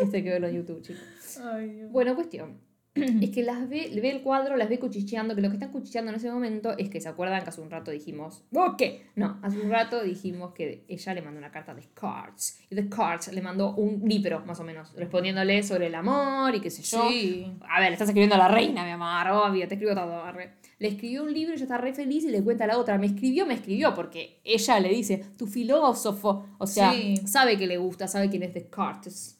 [0.00, 1.02] Este hay que verlo en YouTube, chicos.
[1.44, 1.92] Ay, Dios.
[1.92, 2.58] Bueno, cuestión.
[2.94, 6.10] Es que las ve, ve el cuadro, las ve cuchicheando, que lo que están cuchicheando
[6.10, 9.06] en ese momento es que se acuerdan que hace un rato dijimos, ¿vos qué?
[9.16, 12.60] No, hace un rato dijimos que ella le mandó una carta de Cards.
[12.70, 16.60] Y de Cards le mandó un libro, más o menos, respondiéndole sobre el amor y
[16.60, 17.08] qué sé yo.
[17.08, 17.46] Sí.
[17.68, 20.22] A ver, le estás escribiendo a la reina, mi amor, obvio, te escribo todo.
[20.22, 20.54] arre.
[20.78, 22.98] Le escribió un libro y ella está re feliz y le cuenta a la otra,
[22.98, 27.16] me escribió, me escribió, porque ella le dice, tu filósofo, o sea, Sí.
[27.26, 29.38] sabe que le gusta, sabe quién es Descartes.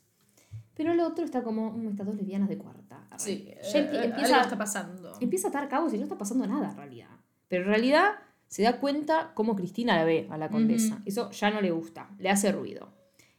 [0.75, 2.82] Pero el otro está como, "Mm, estas dos lesbianas de cuarta.
[3.15, 3.21] Arre".
[3.21, 5.13] Sí, Ya eh, empie- empieza, algo está pasando.
[5.21, 7.09] empieza a atar cabos y no está pasando nada en realidad.
[7.49, 8.13] Pero en realidad
[8.47, 10.95] se da cuenta cómo Cristina la ve a la condesa.
[10.95, 11.03] Ujú.
[11.07, 12.89] Eso ya no le gusta, le hace ruido.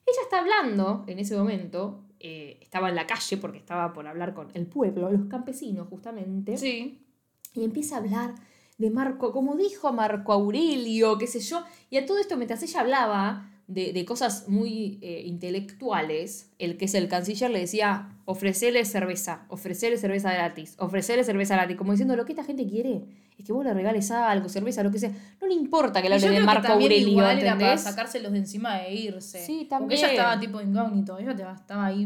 [0.06, 4.34] Ella está hablando en ese momento, eh, estaba en la calle porque estaba por hablar
[4.34, 7.06] con el pueblo, los campesinos justamente, Sí.
[7.54, 8.36] y empieza a hablar
[8.78, 12.82] de Marco, como dijo Marco Aurelio, qué sé yo, y a todo esto mientras ella
[12.82, 18.84] hablaba, de, de cosas muy eh, intelectuales, el que es el canciller le decía, ofrecerle
[18.86, 23.04] cerveza, ofrecerle cerveza gratis, ofrecerle cerveza gratis, como diciendo, lo que esta gente quiere
[23.38, 25.12] es que vos le regales algo, cerveza, lo que sea.
[25.42, 27.82] No le importa que le Y yo hable de Marco Aurelio, igual era para ¿entendés?
[27.82, 29.44] sacárselos de encima e irse.
[29.46, 32.06] Sí, Porque ella estaba tipo incógnito, ella estaba ahí,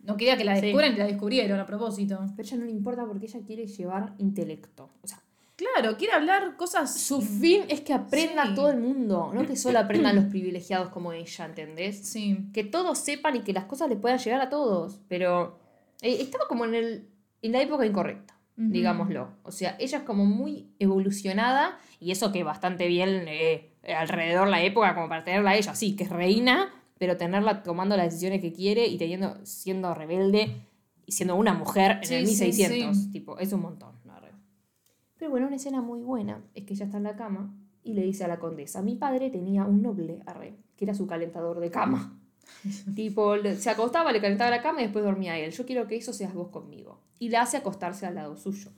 [0.00, 0.62] no quería que la Sí.
[0.66, 2.18] descubran y la descubrieron a propósito.
[2.36, 4.90] Pero a ella no le importa porque ella quiere llevar intelecto.
[5.00, 5.21] O sea,
[5.74, 6.98] Claro, quiere hablar cosas...
[7.00, 8.54] su fin es que aprenda Sí.
[8.54, 11.98] todo el mundo, no que solo aprendan los privilegiados como ella, ¿entendés?
[12.06, 12.38] Sí.
[12.52, 15.00] que todos sepan y que las cosas les puedan llegar a todos.
[15.08, 15.58] Pero
[16.00, 17.08] eh, estaba como en, el,
[17.42, 19.28] en la época incorrecta, digámoslo.
[19.42, 24.62] O sea, ella es como muy evolucionada y eso que bastante bien eh, alrededor la
[24.62, 28.40] época como para tenerla a ella, sí, que es reina, pero tenerla tomando las decisiones
[28.40, 30.56] que quiere y teniendo, siendo rebelde
[31.06, 32.96] y siendo una mujer en Sí, el sí, 1600.
[32.96, 33.10] sí.
[33.10, 33.92] Tipo, es un montón.
[35.22, 37.54] Pero bueno, una escena muy buena es que ella está en la cama
[37.84, 41.06] y le dice a la condesa, mi padre tenía un noble arre, que era su
[41.06, 42.18] calentador de cama.
[42.96, 45.52] tipo, se acostaba, le calentaba la cama y después dormía él.
[45.52, 46.98] Yo quiero que eso seas vos conmigo.
[47.20, 48.72] Y la hace acostarse al lado suyo.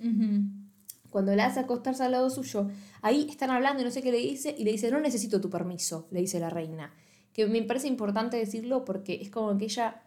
[1.08, 2.68] Cuando la hace acostarse al lado suyo,
[3.00, 5.48] ahí están hablando y no sé qué le dice, y le dice, no necesito tu
[5.48, 6.92] permiso, le dice la reina.
[7.32, 10.02] Que me parece importante decirlo porque es como que ella,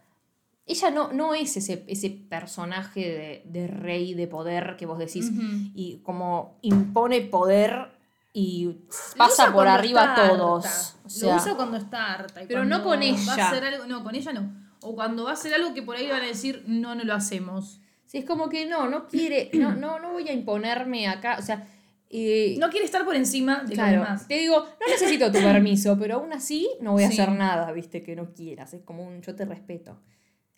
[0.68, 5.30] ella no, no es ese, ese personaje de, de rey, de poder que vos decís,
[5.74, 7.96] y como impone poder
[8.32, 8.76] y
[9.16, 10.94] pasa por arriba a todos.
[11.04, 12.42] O sea, Lo usa cuando está harta.
[12.42, 13.34] y Pero no con Va ella.
[13.34, 14.52] a hacer algo, no, con ella no.
[14.80, 17.14] O cuando va a hacer algo que por ahí van a decir, no, no lo
[17.14, 17.80] hacemos.
[18.06, 21.42] sí, es como que no, no quiere, no, no, no voy a imponerme acá, o
[21.42, 21.66] sea...
[22.10, 24.28] eh, No quiere estar por encima de Claro, los demás.
[24.28, 27.14] te digo, no necesito tu permiso, pero aún así no voy a Sí.
[27.20, 28.72] hacer nada, viste, que no quieras.
[28.74, 29.98] Es como un yo te respeto.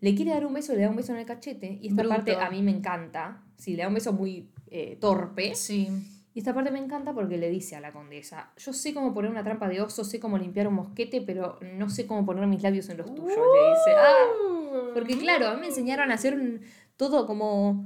[0.00, 1.78] Le quiere dar un beso, le da un beso en el cachete.
[1.82, 2.16] Y esta Bruto.
[2.16, 3.42] parte a mí me encanta.
[3.56, 5.54] Sí, le da un beso muy eh, torpe.
[5.54, 5.88] Sí.
[6.32, 9.30] Y esta parte me encanta porque le dice a la condesa: Yo sé cómo poner
[9.30, 12.62] una trampa de oso, sé cómo limpiar un mosquete, pero no sé cómo poner mis
[12.62, 13.36] labios en los tuyos.
[13.36, 16.60] Le dice: Ah, porque claro, a mí me enseñaron a hacer un-
[16.96, 17.84] todo como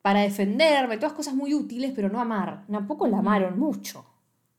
[0.00, 2.64] para defenderme, todas cosas muy útiles, pero no amar.
[2.70, 4.04] Tampoco la amaron mucho,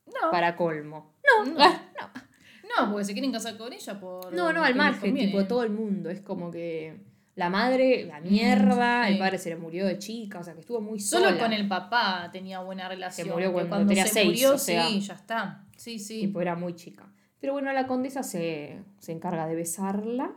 [0.07, 1.13] No, para colmo.
[1.45, 1.55] no.
[1.59, 2.22] Ah, no.
[2.79, 4.33] No, porque se quieren casar con ella por.
[4.33, 6.09] No, no, al margen, tipo, todo el mundo.
[6.09, 7.01] Es como que
[7.35, 9.13] la madre, la mierda, sí.
[9.13, 11.39] el padre se le murió de chica, o sea, que estuvo muy Solo sola.
[11.39, 13.27] con el papá tenía buena relación.
[13.29, 14.87] murió que cuando tenía se seis, murió, o sea.
[14.87, 15.65] sí, ya está.
[15.77, 16.21] Sí, sí.
[16.21, 17.11] Tipo, era muy chica.
[17.39, 20.31] Pero bueno, la condesa se, se encarga de besarla.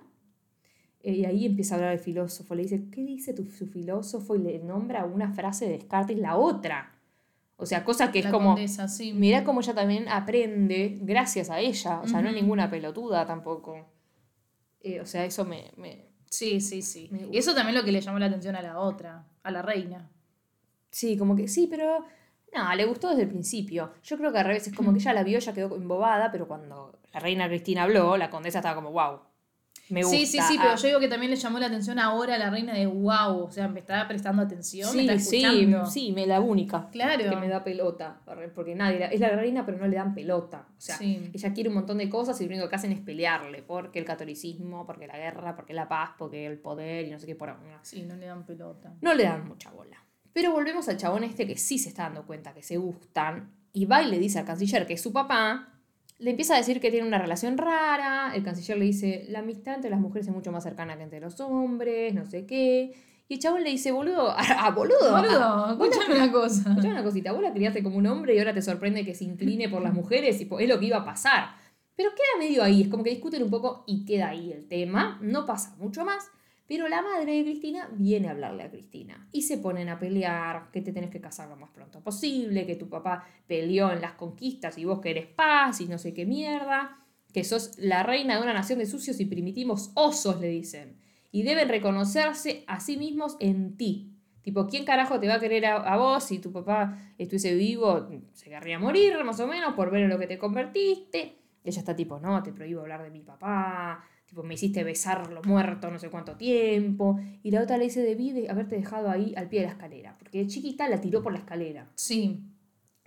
[1.02, 2.54] eh, Y ahí empieza a hablar el filósofo.
[2.54, 4.34] Le dice, ¿qué dice tu, su filósofo?
[4.34, 6.95] Y le nombra una frase de Descartes, la otra.
[7.56, 8.50] O sea, cosa que es como...
[8.54, 9.18] condesa, sí.
[9.44, 12.00] Cómo ella también aprende gracias a ella.
[12.00, 13.86] O sea, no es ninguna pelotuda tampoco.
[14.80, 17.08] Eh, o sea, eso me, me, Sí, sí, sí.
[17.10, 19.62] Me Y eso también lo que le llamó la atención a la otra, a la
[19.62, 20.10] reina.
[20.90, 22.04] Sí, como que sí, pero
[22.54, 23.92] no, le gustó desde el principio.
[24.02, 26.46] Yo creo que al revés, es como que ella la vio, ella quedó embobada, pero
[26.48, 29.20] cuando la reina Cristina habló, la condesa estaba como, wow,
[29.88, 30.16] me gusta.
[30.16, 32.50] Sí, sí, sí, pero yo digo que también le llamó la atención ahora a la
[32.50, 35.86] reina de wow, o sea, me estaba prestando atención, me Sí, está sí, escuchando.
[35.86, 36.88] sí, me la única.
[36.90, 37.30] Claro.
[37.30, 38.20] Que me da pelota,
[38.54, 40.66] porque nadie, es la reina, pero no le dan pelota.
[40.76, 41.30] O sea, Sí.
[41.32, 44.04] ella quiere un montón de cosas y lo único que hacen es pelearle, porque el
[44.04, 47.48] catolicismo, porque la guerra, porque la paz, porque el poder y no sé qué por
[47.50, 47.78] una.
[47.82, 48.92] Sí, no le dan pelota.
[49.00, 49.96] no le dan mucha bola.
[50.32, 53.86] Pero volvemos al chabón este que sí se está dando cuenta que se gustan y
[53.86, 55.72] va y le dice al canciller que es su papá,
[56.18, 59.74] le empieza a decir que tiene una relación rara, el canciller le dice, la amistad
[59.74, 62.94] entre las mujeres es mucho más cercana que entre los hombres, no sé qué,
[63.28, 66.70] y el chabón le dice, boludo, ah, boludo, Boludo, ah, vos la- escúchame una cosa.
[66.70, 69.24] escuchame una cosita, vos la criaste como un hombre y ahora te sorprende que se
[69.24, 71.50] incline por las mujeres y es lo que iba a pasar.
[71.96, 75.18] Pero queda medio ahí, es como que discuten un poco y queda ahí el tema,
[75.22, 76.28] no pasa mucho más.
[76.68, 80.70] Pero la madre de Cristina viene a hablarle a Cristina y se ponen a pelear,
[80.72, 84.12] que te tenés que casar lo más pronto posible, que tu papá peleó en las
[84.12, 86.98] conquistas y vos querés paz y no sé qué mierda,
[87.32, 90.96] que sos la reina de una nación de sucios y primitivos osos, le dicen,
[91.30, 94.12] y deben reconocerse a sí mismos en ti.
[94.42, 98.08] Tipo, ¿quién carajo te va a querer a, a vos si tu papá estuviese vivo?
[98.32, 101.36] Se querría morir, más o menos, por ver en lo que te convertiste.
[101.64, 105.46] Ella está tipo, no, te prohíbo hablar de mi papá, tipo, me hiciste besar los
[105.46, 107.18] muertos no sé cuánto tiempo.
[107.42, 110.16] Y la otra le dice, debí de haberte dejado ahí al pie de la escalera,
[110.18, 111.90] porque de chiquita la tiró por la escalera.
[111.94, 112.42] Sí.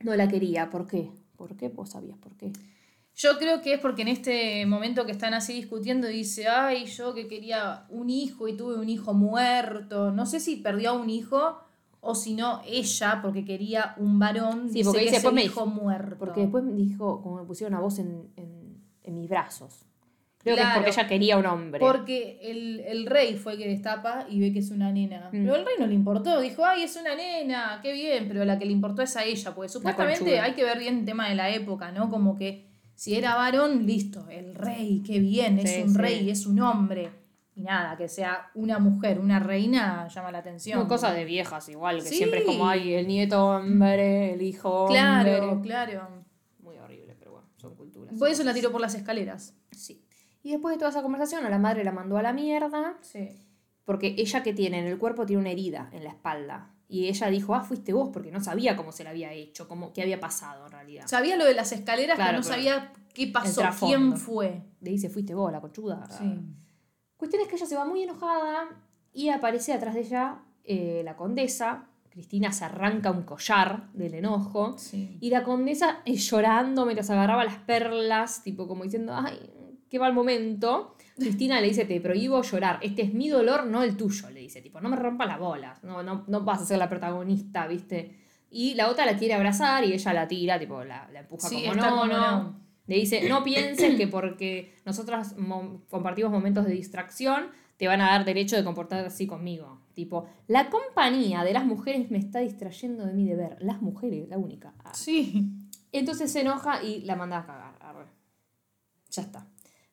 [0.01, 1.12] No la quería, ¿por qué?
[1.36, 1.69] ¿Por qué?
[1.69, 2.51] Vos sabías por qué.
[3.15, 7.13] Yo creo que es porque en este momento que están así discutiendo dice, ay, yo
[7.13, 10.12] que quería un hijo y tuve un hijo muerto.
[10.12, 11.58] No sé si perdió a un hijo
[11.99, 14.69] o si no ella porque quería un varón.
[14.71, 16.15] Sí, porque que dice, es después me dijo- muerto.
[16.17, 19.86] Porque después me dijo, como me pusieron a vos en, en, en mis brazos.
[20.41, 21.80] Creo que es porque ella quería un hombre.
[21.80, 25.28] Porque el, el rey fue el que destapa y ve que es una nena.
[25.34, 25.43] Mm.
[25.43, 26.39] Pero al rey no le importó.
[26.39, 28.25] Dijo, ay, es una nena, qué bien.
[28.28, 29.54] Pero la que le importó es a ella.
[29.54, 32.10] Porque supuestamente hay que ver bien el tema de la época, ¿no?
[32.10, 35.97] Como que Si era varón, listo, el rey, qué bien, es un sí.
[35.97, 37.10] rey, es un hombre.
[37.56, 40.80] Y nada, que sea una mujer, una reina, llama la atención.
[40.80, 42.15] Son cosas de viejas igual, que Sí.
[42.15, 46.23] siempre es como hay el nieto hombre, el hijo Claro, claro.
[46.60, 48.17] Muy horrible, pero bueno, son culturas.
[48.17, 49.54] Por eso la tiró por las escaleras.
[49.71, 50.02] Sí.
[50.43, 53.30] Y después de toda esa conversación, a la madre la mandó a la mierda, Sí.
[53.86, 56.71] porque ella que tiene en el cuerpo tiene una herida en la espalda.
[56.88, 59.93] Y ella dijo, ah, fuiste vos, porque no sabía cómo se la había hecho, cómo,
[59.93, 61.04] qué había pasado en realidad.
[61.08, 64.63] Sabía lo de las escaleras, Claro, pero no sabía qué pasó, quién fue.
[64.82, 66.08] Le dice, fuiste vos, la conchuda.
[66.10, 66.39] Sí.
[67.17, 68.69] Cuestión es que ella se va muy enojada
[69.13, 71.86] y aparece atrás de ella eh, la condesa.
[72.10, 74.75] Cristina se arranca un collar del enojo.
[74.80, 75.17] Sí.
[75.21, 79.38] Y la condesa eh, llorando mientras agarraba las perlas, tipo como diciendo, ay,
[79.89, 80.95] qué mal momento.
[81.17, 84.62] Cristina le dice, te prohíbo llorar, este es mi dolor, no el tuyo, le dice,
[84.62, 88.15] tipo, no me rompas las bolas, no, no, no vas a ser la protagonista, ¿viste?
[88.52, 91.63] Y la otra la quiere abrazar y ella la tira, tipo, la, la empuja Sí,
[91.63, 92.17] como no, como no.
[92.43, 92.60] no.
[92.88, 97.47] Le dice, no pienses que porque nosotras mo- compartimos momentos de distracción,
[97.78, 99.82] te van a dar derecho de comportarte así conmigo.
[99.93, 103.58] Tipo, la compañía de las mujeres me está distrayendo de mi deber.
[103.60, 104.73] Las mujeres, la única.
[104.84, 104.91] Ah.
[104.95, 105.52] Sí.
[105.91, 107.75] Entonces se enoja y la manda a cagar.
[107.82, 108.06] arre.
[109.12, 109.45] Ya está.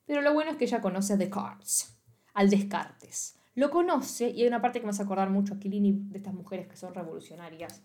[0.06, 1.96] Pero lo bueno es que ella conoce a Descartes,
[2.34, 3.36] al Descartes.
[3.54, 6.18] Lo conoce y hay una parte que me hace acordar mucho a Killing Eve, de
[6.18, 7.82] estas mujeres que son revolucionarias.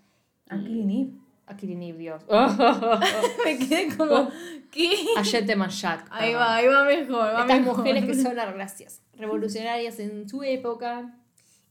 [0.50, 1.18] A Clini.
[1.48, 2.24] A Killing Eve, Dios.
[3.46, 4.30] Me quedé como,
[4.70, 4.92] ¿qué?
[5.18, 6.08] a Gentleman Jack.
[6.12, 7.78] Ahí va, ahí va mejor, va Estas mejor.
[7.78, 11.18] mujeres que son, gracias, revolucionarias en su época.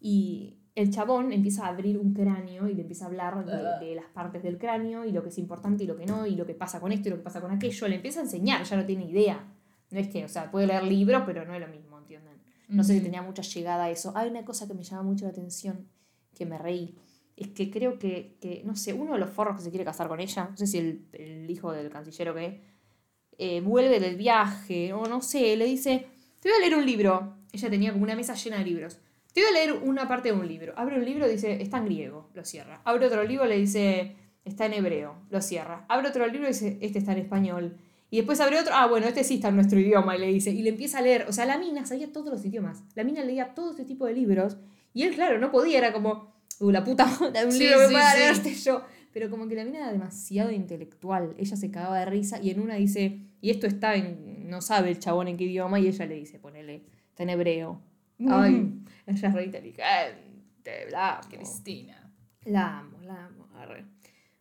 [0.01, 3.95] Y el chabón empieza a abrir un cráneo y le empieza a hablar de, de
[3.95, 6.47] las partes del cráneo y lo que es importante y lo que no, y lo
[6.47, 7.87] que pasa con esto y lo que pasa con aquello.
[7.87, 9.45] Le empieza a enseñar, ya no tiene idea.
[9.91, 12.41] No es que, o sea, puede leer libros, pero no es lo mismo, ¿entienden?
[12.69, 14.13] No sé si tenía mucha llegada a eso.
[14.15, 15.89] Hay una cosa que me llama mucho la atención,
[16.35, 16.97] que me reí.
[17.37, 20.09] Es que creo que, que, no sé, uno de los forros que se quiere casar
[20.09, 22.61] con ella, no sé si el, el hijo del canciller o qué,
[23.39, 26.07] eh, vuelve del viaje, o no sé, le dice,
[26.41, 27.37] te voy a leer un libro.
[27.53, 28.99] Ella tenía como una mesa llena de libros.
[29.33, 30.75] Te voy a leer una parte de un libro.
[30.77, 32.83] Abre un libro, dice, está en griego, lo cierra.
[32.85, 35.85] Abre otro libro, le dice, está en hebreo, lo cierra.
[35.89, 37.79] Abre otro libro dice, este está en español.
[38.11, 40.51] Y después abre otro, ah, bueno, este sí está en nuestro idioma, y le dice.
[40.51, 41.27] Y le empieza a leer.
[41.29, 42.83] O sea, la mina sabía todos los idiomas.
[42.95, 44.57] La mina leía todo ese tipo de libros.
[44.93, 47.95] Y él, claro, no podía, era como, uh, la puta madre, un Sí, libro que
[47.95, 48.19] sí, sí.
[48.19, 48.83] leerte yo.
[49.13, 51.35] Pero como que la mina era demasiado intelectual.
[51.39, 54.91] Ella se cagaba de risa y en una dice, y esto está en, no sabe
[54.91, 57.81] el chabón en qué idioma, y ella le dice, ponele, está en hebreo.
[58.29, 58.73] Ay,
[59.07, 61.29] ella es re inteligente, la amo.
[61.29, 62.13] Cristina.
[62.45, 63.49] La amo, la amo.
[63.55, 63.85] arre.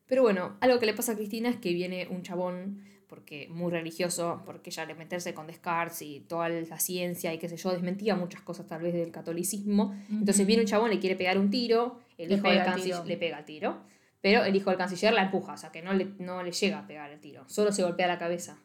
[0.05, 3.71] Pero bueno, algo que le pasa a Cristina es que viene un chabón, porque muy
[3.71, 7.71] religioso, porque ella al meterse con Descartes y toda la ciencia y qué sé yo,
[7.71, 9.95] desmentía muchas cosas tal vez del catolicismo.
[10.09, 13.05] Entonces viene un chabón, le quiere pegar un tiro, el Le hijo del el canciller
[13.05, 13.81] le pega el tiro,
[14.21, 16.79] pero el hijo del canciller la empuja, o sea que no le, no le llega
[16.79, 18.59] a pegar el tiro, solo se golpea la cabeza.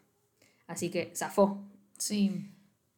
[0.66, 1.62] Así que zafó.
[1.96, 2.50] Sí.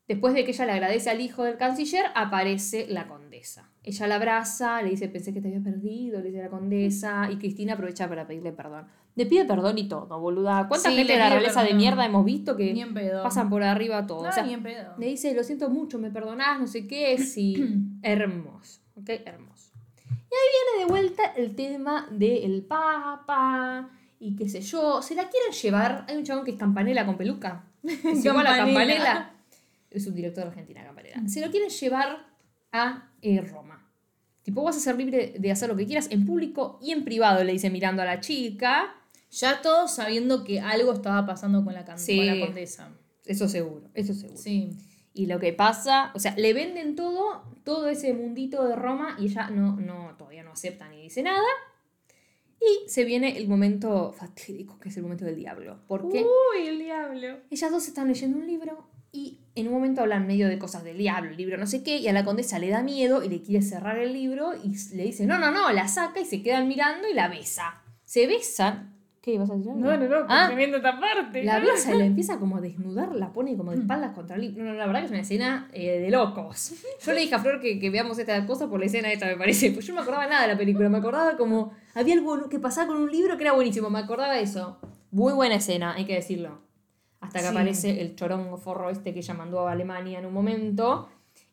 [0.09, 3.71] Después de que ella le agradece al hijo del canciller, aparece la condesa.
[3.83, 7.37] Ella la abraza, le dice, pensé que te había perdido, le dice la condesa, y
[7.39, 8.87] Cristina aprovecha para pedirle perdón.
[9.17, 10.69] Le pide perdón y todo, boluda.
[10.69, 12.87] ¿Cuánta Sí, gente de la realeza de mierda hemos visto que
[13.23, 14.23] pasan por arriba todo?
[14.23, 17.57] No, o sea, le dice, lo siento mucho, me perdonás, no sé qué, sí,
[18.03, 19.09] hermoso, ¿ok?
[19.25, 19.73] Hermoso.
[20.07, 25.01] Y ahí viene de vuelta el tema del papa y qué sé yo.
[25.01, 26.05] ¿Se la quieren llevar?
[26.09, 27.65] Hay un chabón que es campanela con peluca.
[27.83, 29.35] Se llama la campanela.
[29.91, 31.27] Es un director de Argentina, campanela.
[31.27, 32.27] Se lo quieren llevar
[32.73, 33.83] a eh, Roma.
[34.43, 37.43] Tipo, vas a ser libre de hacer lo que quieras en público y en privado,
[37.43, 38.95] le dice mirando a la chica.
[39.31, 42.17] Ya todos sabiendo que algo estaba pasando con la, can- Sí.
[42.19, 42.89] con la condesa.
[43.25, 44.39] Eso seguro, eso seguro.
[44.39, 44.71] Sí.
[45.13, 49.27] Y lo que pasa, o sea, le venden todo, todo ese mundito de Roma y
[49.27, 51.43] ella no, no, todavía no acepta ni dice nada.
[52.61, 55.79] Y se viene el momento fatídico, que es el momento del diablo.
[55.87, 57.39] Porque Uy, el diablo.
[57.51, 60.99] ellas dos están leyendo un libro y en un momento hablan medio de cosas del
[60.99, 63.41] diablo, el libro no sé qué, y a la condesa le da miedo y le
[63.43, 66.69] quiere cerrar el libro y le dice, no, no, no, la saca y se quedan
[66.69, 67.83] mirando y la besa.
[68.05, 68.96] Se besan.
[69.27, 69.73] ¿Qué ibas a decir?
[69.75, 71.43] No, no, no, Ah, tremenda esta parte.
[71.43, 74.43] la besa y la empieza como a desnudar, la pone como de espaldas contra el
[74.43, 74.63] libro.
[74.63, 76.75] No, no, la verdad que es una escena eh, de locos.
[77.05, 79.37] Yo le dije a Flor que, que veamos esta cosa por la escena esta, me
[79.37, 79.73] parece.
[79.73, 81.73] Pues yo no me acordaba nada de la película, me acordaba como.
[81.97, 84.79] Había algo que pasaba con un libro que era buenísimo, me acordaba de eso.
[85.11, 86.61] Muy buena escena, hay que decirlo.
[87.21, 87.51] Hasta que Sí.
[87.51, 91.09] aparece el chorongo forro este que ella mandó a Alemania en un momento.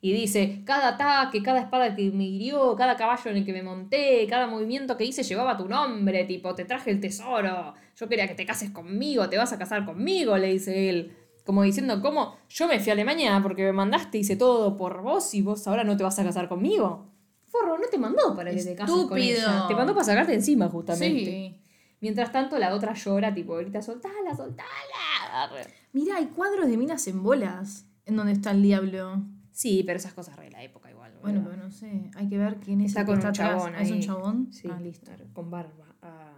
[0.05, 3.63] Y dice, cada ataque, cada espada que me hirió, cada caballo en el que me
[3.63, 8.27] monté, cada movimiento que hice llevaba tu nombre, tipo, te traje el tesoro, yo quería
[8.27, 11.15] que te cases conmigo, te vas a casar conmigo, le dice él.
[11.45, 12.35] Como diciendo, ¿cómo?
[12.49, 15.85] Yo me fui a Alemania porque me mandaste, hice todo por vos y vos ahora
[15.85, 17.09] no te vas a casar conmigo.
[17.45, 19.37] Forro, no te mandó para que te cases con Estúpido.
[19.37, 19.67] ella.
[19.69, 21.31] Te mandó para sacarte encima, justamente.
[21.31, 21.61] Sí.
[22.01, 25.49] Mientras tanto, la otra llora, tipo, grita, soltala, soltala.
[25.93, 29.23] Mira, hay cuadros de minas en bolas en donde está el diablo.
[29.53, 31.13] Sí, pero esas cosas re de la época igual.
[31.21, 33.33] Bueno, pero no sé, hay que ver quién es Está el que con está un
[33.33, 33.49] atrás.
[33.63, 34.03] chabón ¿Ah, ¿Es un ahí.
[34.03, 34.51] chabón?
[34.51, 35.05] Sí, Ah, listo.
[35.05, 35.95] claro, con barba.
[36.01, 36.37] Ah.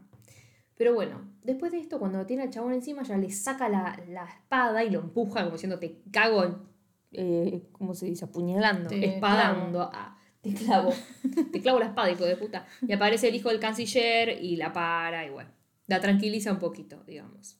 [0.78, 4.26] Pero bueno, después de esto, cuando tiene al chabón encima, ya le saca la, la
[4.26, 6.64] espada y lo empuja como diciendo, te cago
[7.14, 8.26] eh, ¿cómo se dice?
[8.26, 9.90] Apuñalando, Te espadando.
[9.94, 10.92] Ah, te clavo.
[11.54, 12.66] te clavo la espada, hijo de puta.
[12.86, 15.50] Y aparece el hijo del canciller y la para y bueno,
[15.88, 17.58] la tranquiliza un poquito, digamos.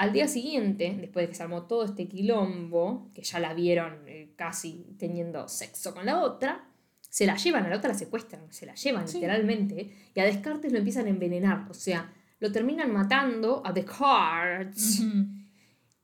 [0.00, 3.98] Al día siguiente, después de que se armó todo este quilombo, que ya la vieron
[4.06, 6.64] eh, casi teniendo sexo con la otra,
[7.02, 9.16] se la llevan, a la otra la secuestran, se la llevan Sí.
[9.18, 15.02] literalmente, y a Descartes lo empiezan a envenenar, o sea, lo terminan matando a Descartes.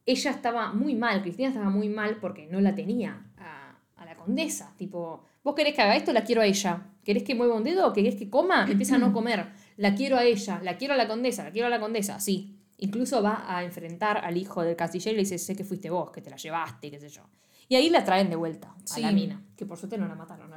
[0.04, 4.14] Ella estaba muy mal, Cristina estaba muy mal porque no la tenía a, a la
[4.14, 7.64] condesa, tipo, vos querés que haga esto, la quiero a ella, querés que mueva un
[7.64, 9.46] dedo, querés que coma, empieza a no comer,
[9.78, 12.55] la quiero a ella, la quiero a la condesa, la quiero a la condesa, sí.
[12.78, 16.10] Incluso va a enfrentar al hijo del canciller y le dice, sé que fuiste vos,
[16.10, 17.22] que te la llevaste, qué sé yo.
[17.68, 19.00] Y ahí la traen de vuelta a Sí.
[19.02, 20.50] la mina, que por suerte no la mataron.
[20.50, 20.56] ¿no?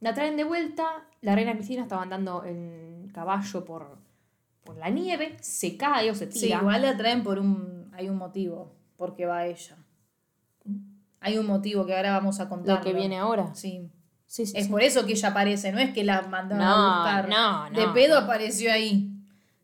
[0.00, 0.86] La traen de vuelta,
[1.22, 3.98] la reina Cristina estaba andando en caballo por,
[4.62, 6.58] por la nieve, se cae o se Sí, tira.
[6.60, 7.90] igual la traen por un.
[7.94, 8.74] Hay un motivo.
[8.96, 9.76] Porque va ella.
[11.20, 12.78] Hay un motivo que ahora vamos a contar.
[12.78, 13.54] Lo que viene ahora.
[13.54, 13.90] Sí.
[14.26, 14.70] Sí, sí, Es sí.
[14.70, 17.28] por eso que ella aparece, no es que la mandaron No, a buscar.
[17.28, 19.10] no, no, De pedo apareció ahí.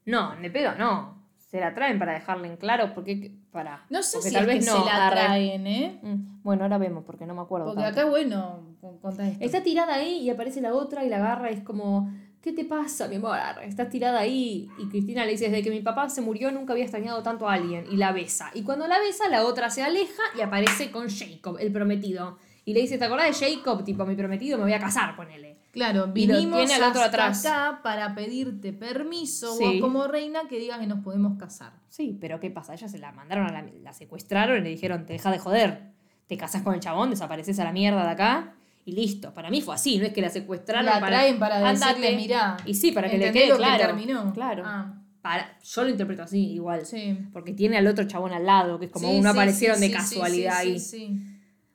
[0.04, 1.19] No, de pedo no.
[1.50, 3.84] Se la traen para dejarle en claro porque para.
[3.90, 5.16] No sé porque si tal vez que no, se la arre.
[5.16, 5.98] traen, ¿eh?
[6.02, 7.66] Mm, Bueno, ahora vemos porque no me acuerdo.
[7.66, 8.00] Porque tanto.
[8.00, 9.44] acá, bueno, con- contá esto.
[9.44, 12.08] Está tirada ahí y aparece la otra y la agarra y es como,
[12.40, 13.36] ¿qué te pasa, mi amor?
[13.64, 16.84] Estás tirada ahí y Cristina le dice, desde que mi papá se murió nunca había
[16.84, 18.50] extrañado tanto a alguien y la besa.
[18.54, 22.38] Y cuando la besa, la otra se aleja y aparece con Jacob, el prometido.
[22.64, 23.82] Y le dice, ¿te acordás de Jacob?
[23.84, 25.58] Tipo, mi prometido, me voy a casar, ponele.
[25.72, 27.46] Claro, vinimos tiene hasta atrás.
[27.46, 29.64] acá para pedirte permiso Sí.
[29.64, 31.72] vos como reina que digas que nos podemos casar.
[31.88, 32.74] Sí, pero ¿qué pasa?
[32.74, 35.90] Ella se la mandaron a la, la secuestraron y le dijeron, te deja de joder.
[36.26, 38.54] Te casas con el chabón, desapareces a la mierda de acá
[38.84, 39.32] y listo.
[39.34, 42.00] Para mí fue así, no es que la secuestraron La traen para Ándate.
[42.00, 42.56] decirle, mirá.
[42.66, 43.86] Y sí, para que le ¿entendés quede lo que claro.
[43.86, 44.32] terminó?
[44.32, 44.62] Claro.
[44.66, 46.84] Ah, Para, yo lo interpreto así, igual.
[46.86, 47.18] sí.
[47.32, 49.90] Porque tiene al otro chabón al lado, que es como Sí, uno sí, aparecieron de
[49.92, 50.78] casualidad sí, ahí.
[50.80, 51.20] sí, sí.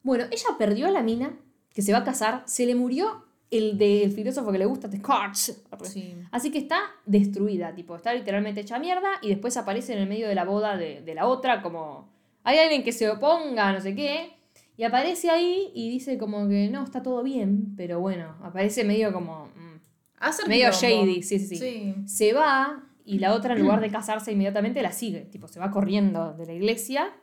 [0.03, 1.33] Bueno, ella perdió a la mina,
[1.73, 3.24] que se va a casar, se le murió
[3.55, 5.63] el del filósofo que le gusta, Descartes.
[5.83, 6.15] Sí.
[6.31, 10.27] Así que está destruida, tipo, está literalmente hecha mierda y después aparece en el medio
[10.27, 12.09] de la boda de, de la otra como,
[12.43, 14.33] hay alguien que se oponga, no sé qué,
[14.77, 19.13] y aparece ahí y dice como que no, está todo bien, pero bueno, aparece medio
[19.13, 19.45] como...
[19.55, 19.75] mm,
[20.19, 21.05] Hacer medio quilombo.
[21.05, 21.95] shady, sí, sí, Sí.
[22.05, 25.71] Se va y la otra en lugar de casarse inmediatamente la sigue, tipo, se va
[25.71, 27.13] corriendo de la iglesia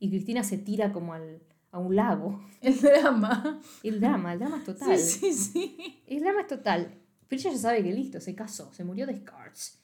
[0.00, 1.40] y Cristina se tira como al,
[1.70, 2.40] a un lago.
[2.60, 3.60] El drama.
[3.82, 4.98] El drama, el drama es total.
[4.98, 6.02] Sí, sí, sí.
[6.06, 6.94] El drama es total.
[7.28, 9.78] Pero ella ya sabe que listo, se casó, se murió de Descartes.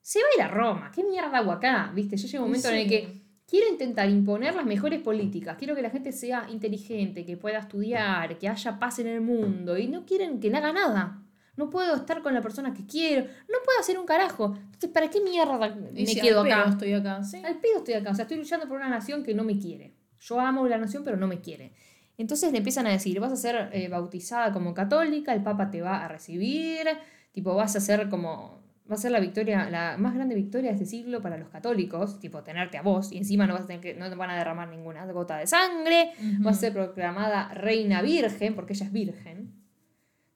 [0.00, 0.90] Se va a ir a Roma.
[0.94, 1.92] ¿Qué mierda hago acá?
[1.94, 2.16] ¿Viste?
[2.16, 5.56] Ya llega un momento en el que quiero intentar imponer las mejores políticas.
[5.58, 9.76] Quiero que la gente sea inteligente, que pueda estudiar, que haya paz en el mundo.
[9.76, 11.22] Y no quieren que le haga nada.
[11.56, 13.26] No puedo estar con la persona que quiero.
[13.26, 14.56] No puedo hacer un carajo.
[14.56, 16.70] Entonces, ¿para qué mierda Y me si quedo al pedo acá?
[16.70, 17.22] estoy acá.
[17.22, 17.42] Sí.
[17.44, 18.10] Al pedo estoy acá.
[18.12, 19.97] O sea, estoy luchando por una nación que no me quiere.
[20.20, 21.72] Yo amo la nación, pero no me quiere.
[22.16, 25.80] Entonces le empiezan a decir, vas a ser eh, bautizada como católica, el Papa te
[25.80, 26.86] va a recibir,
[27.32, 28.60] tipo, vas a ser como,
[28.90, 32.18] va a ser la victoria, la más grande victoria de este siglo para los católicos,
[32.18, 34.36] tipo, tenerte a vos, y encima no vas a tener que, no te van a
[34.36, 36.10] derramar ninguna gota de sangre,
[36.40, 39.54] vas a ser proclamada reina virgen, porque ella es virgen.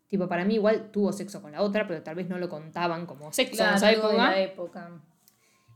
[0.06, 3.06] Tipo, para mí igual tuvo sexo con la otra, pero tal vez no lo contaban
[3.06, 4.90] como sexo en Claro, de la época.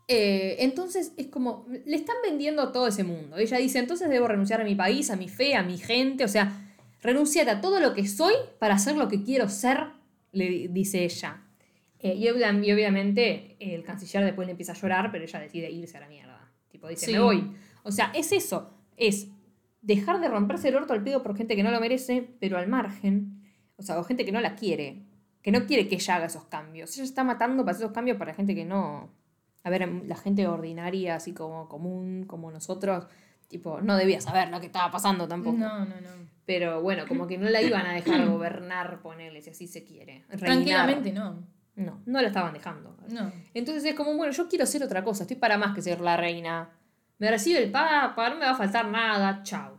[0.08, 3.36] Eh, entonces es como, le están vendiendo todo ese mundo.
[3.38, 6.28] Ella dice, entonces debo renunciar a mi país, a mi fe, a mi gente, o
[6.28, 6.52] sea,
[7.02, 9.78] renunciar a todo lo que soy para hacer lo que quiero ser,
[10.32, 11.42] le di- dice ella.
[11.98, 15.70] Eh, y, obvia- y obviamente el canciller después le empieza a llorar, pero ella decide
[15.70, 16.52] irse a la mierda.
[16.68, 17.12] Tipo, dice, Sí.
[17.12, 17.52] me voy.
[17.82, 19.28] O sea, es eso, es
[19.80, 22.68] dejar de romperse el orto al pedo por gente que no lo merece, pero al
[22.68, 23.42] margen,
[23.76, 25.02] o sea, o gente que no la quiere,
[25.42, 26.94] que no quiere que ella haga esos cambios.
[26.94, 29.10] Ella está matando para hacer esos cambios para gente que no...
[29.66, 33.08] A ver, la gente ordinaria, así como común, como nosotros,
[33.48, 35.56] tipo, no debía saber lo que estaba pasando tampoco.
[35.58, 36.28] No, no, no.
[36.44, 40.24] Pero bueno, como que no la iban a dejar gobernar, ponerle, si así se quiere.
[40.28, 40.38] reinar.
[40.38, 41.42] Tranquilamente no.
[41.74, 42.96] No, no la estaban dejando.
[43.08, 43.32] No.
[43.54, 46.16] Entonces es como, bueno, yo quiero ser otra cosa, estoy para más que ser la
[46.16, 46.70] reina.
[47.18, 49.78] Me recibe el papa, no me va a faltar nada, chao.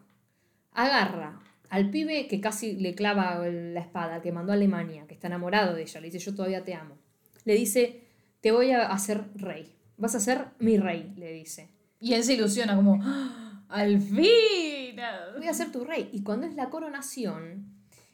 [0.74, 5.28] Agarra al pibe que casi le clava la espada, que mandó a Alemania, que está
[5.28, 6.98] enamorado de ella, le dice, yo todavía te amo.
[7.46, 8.04] Le dice,
[8.42, 11.70] te voy a hacer rey, vas a ser mi rey, le dice.
[12.00, 13.64] Y él se ilusiona como, ¡Ah!
[13.70, 14.96] al fin.
[15.38, 16.10] Voy a ser tu rey.
[16.14, 17.66] Y cuando es la coronación,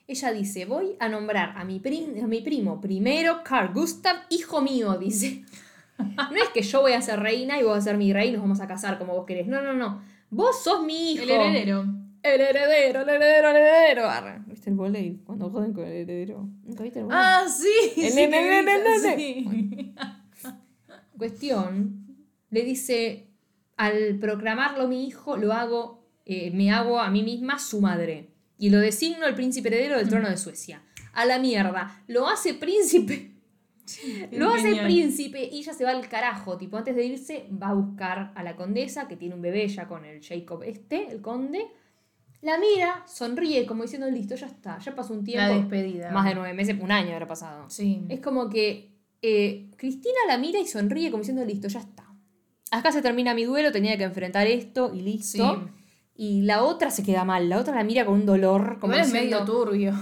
[0.08, 4.62] ella dice, voy a nombrar a mi, prim- a mi primo primero, Carl Gustav, hijo
[4.62, 5.44] mío, dice.
[5.98, 8.30] No es que yo voy a ser reina y vos vas a ser mi rey
[8.30, 9.46] y nos vamos a casar como vos querés.
[9.48, 10.02] No, no, no.
[10.32, 11.24] Vos sos mi hijo.
[11.24, 11.86] El heredero.
[12.24, 14.44] El heredero, el heredero, el heredero.
[14.48, 15.18] ¿Viste el volei?
[15.24, 16.50] Cuando joden con el heredero.
[16.64, 17.20] ¿Nunca viste el volei?
[17.22, 18.02] Ah, sí.
[18.02, 19.16] El sí, que nene, grita, nene.
[19.18, 19.94] sí.
[21.18, 22.06] Cuestión.
[22.50, 23.28] Le dice,
[23.78, 28.30] al proclamarlo mi hijo, lo hago, eh, me hago a mí misma su madre.
[28.58, 30.84] Y lo designo el príncipe heredero del trono de Suecia.
[31.14, 32.04] A la mierda.
[32.08, 33.32] Lo hace príncipe.
[34.32, 34.86] Lo hace Genial.
[34.86, 36.58] príncipe y ella se va al carajo.
[36.58, 39.88] Tipo, antes de irse, va a buscar a la condesa, que tiene un bebé ya
[39.88, 41.68] con el Jacob este, el conde.
[42.42, 45.48] La mira, sonríe, como diciendo, listo, ya está, ya pasó un tiempo.
[45.48, 46.12] La despedida.
[46.12, 47.70] Más de nueve meses, un año habrá pasado.
[47.70, 48.04] Sí.
[48.10, 48.93] Es como que
[49.24, 52.06] eh, Cristina la mira y sonríe como diciendo, listo, ya está.
[52.72, 55.56] Acá se termina mi duelo, tenía que enfrentar esto y listo.
[55.56, 55.72] Sí.
[56.16, 58.80] Y la otra se queda mal, la otra la mira con un dolor.
[58.80, 59.94] Como Igual es diciendo, medio turbio.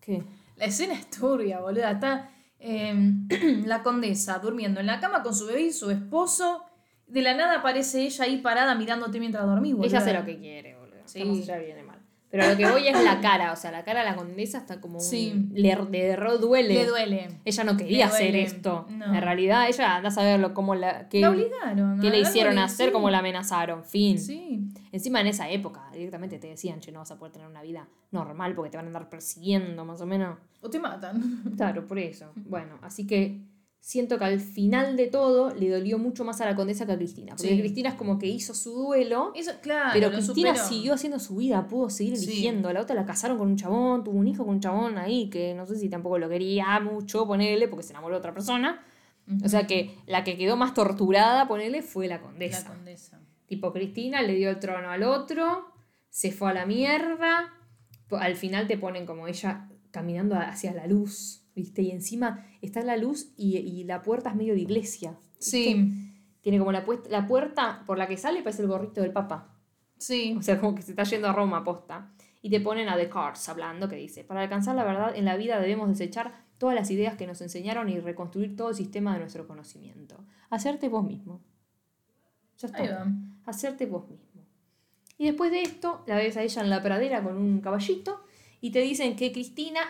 [0.00, 0.22] ¿Qué?
[0.56, 1.92] La escena es turbia, boluda.
[1.92, 2.94] Está eh,
[3.64, 6.64] la condesa durmiendo en la cama con su bebé y su esposo.
[7.06, 9.86] De la nada aparece ella ahí parada mirándote mientras dormís, boluda.
[9.88, 11.00] Ella hace lo que quiere, boludo.
[11.06, 11.42] Sí.
[11.42, 11.97] Ya viene mal.
[12.30, 14.80] Pero lo que voy es la cara, o sea, la cara de la condesa está
[14.82, 15.48] como un- Sí.
[15.52, 16.74] le, le duele.
[16.74, 17.28] Le duele.
[17.44, 18.86] Ella no quería hacer esto.
[18.90, 19.14] No.
[19.14, 21.08] En realidad, ella anda a saberlo cómo la.
[21.08, 22.00] qué- La obligaron.
[22.00, 22.92] qué le hicieron hacer, sí.
[22.92, 23.82] cómo la amenazaron.
[23.84, 24.18] Fin.
[24.18, 24.60] Sí.
[24.92, 27.88] Encima en esa época, directamente te decían, che, no vas a poder tener una vida
[28.10, 30.36] normal porque te van a andar persiguiendo, más o menos.
[30.60, 31.42] O te matan.
[31.56, 32.26] Claro, por eso.
[32.36, 33.40] Bueno, así que
[33.80, 36.96] siento que al final de todo le dolió mucho más a la condesa que a
[36.96, 37.34] Cristina.
[37.36, 37.58] Porque Sí.
[37.60, 39.90] Cristina es como que hizo su duelo, Eso, claro.
[39.94, 40.68] pero Cristina superó.
[40.68, 42.24] siguió haciendo su vida, pudo seguir Sí.
[42.26, 42.72] eligiendo.
[42.72, 45.54] La otra la casaron con un chabón, tuvo un hijo con un chabón ahí que
[45.54, 48.84] no sé si tampoco lo quería mucho, ponerle, porque se enamoró de otra persona.
[49.44, 52.62] O sea que la que quedó más torturada, ponele, fue la condesa.
[52.68, 53.20] La condesa.
[53.46, 55.66] Tipo, Cristina le dio el trono al otro,
[56.10, 57.52] se fue a la mierda.
[58.10, 61.82] Al final te ponen como ella caminando hacia la luz, ¿viste?
[61.82, 65.18] Y encima está la luz y, y la puerta es medio de iglesia.
[65.36, 65.44] ¿viste?
[65.50, 66.08] Sí.
[66.40, 66.84] Tiene como la,
[67.26, 69.54] puerta por la que sale parece el gorrito del Papa.
[69.98, 70.34] Sí.
[70.38, 72.10] O sea, como que se está yendo a Roma posta.
[72.40, 75.60] Y te ponen a Descartes hablando que dice, para alcanzar la verdad en la vida
[75.60, 79.46] debemos desechar todas las ideas que nos enseñaron y reconstruir todo el sistema de nuestro
[79.46, 80.24] conocimiento.
[80.48, 81.42] Hacerte vos mismo.
[82.58, 83.06] Ya está
[83.44, 84.42] hacerte vos mismo.
[85.18, 88.24] Y después de esto, la ves a ella en la pradera con un caballito
[88.60, 89.80] y te dicen que Cristina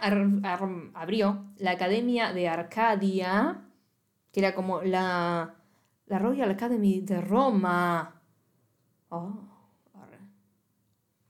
[0.95, 3.63] abrió la Academia de Arcadia,
[4.33, 5.55] que era como la,
[6.07, 8.21] la Royal Academy de Roma.
[9.09, 9.41] Oh.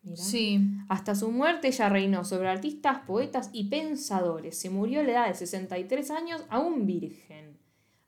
[0.02, 0.16] Mira.
[0.16, 0.60] Sí.
[0.88, 4.58] Hasta su muerte ella reinó sobre artistas, poetas y pensadores.
[4.58, 7.58] Se murió a la edad de 63 años, aún virgen.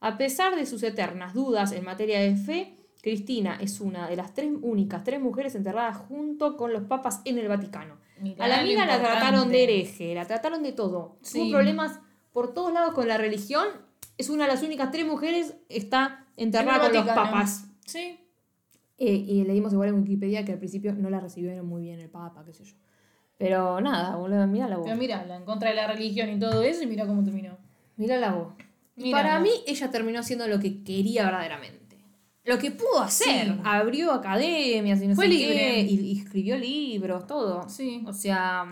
[0.00, 4.34] A pesar de sus eternas dudas en materia de fe, Cristina es una de las
[4.34, 7.96] tres únicas tres mujeres enterradas junto con los papas en el Vaticano.
[8.20, 11.16] Mirá a la lo mina la trataron de hereje, la trataron de todo.
[11.22, 11.38] Sí.
[11.38, 12.00] Tuvo problemas
[12.32, 13.66] por todos lados con la religión.
[14.18, 17.64] Es una de las únicas tres mujeres está enterrada con los papas.
[17.86, 18.18] Sí.
[18.98, 22.10] Eh, y leímos igual en Wikipedia que al principio no la recibieron muy bien el
[22.10, 22.74] Papa, qué sé yo.
[23.38, 24.84] Pero nada, boludo, mira la voz.
[24.84, 27.56] Pero mírala, en contra de la religión y todo eso, y mira cómo terminó.
[27.96, 28.52] Mira la voz.
[29.10, 31.79] Para mí, ella terminó haciendo lo que quería verdaderamente.
[32.44, 33.46] Lo que pudo hacer.
[33.54, 33.60] Sí.
[33.64, 35.54] Abrió academias y no Fue sé libre.
[35.54, 37.68] qué, y, y escribió libros, todo.
[37.68, 38.02] Sí.
[38.06, 38.64] O sea,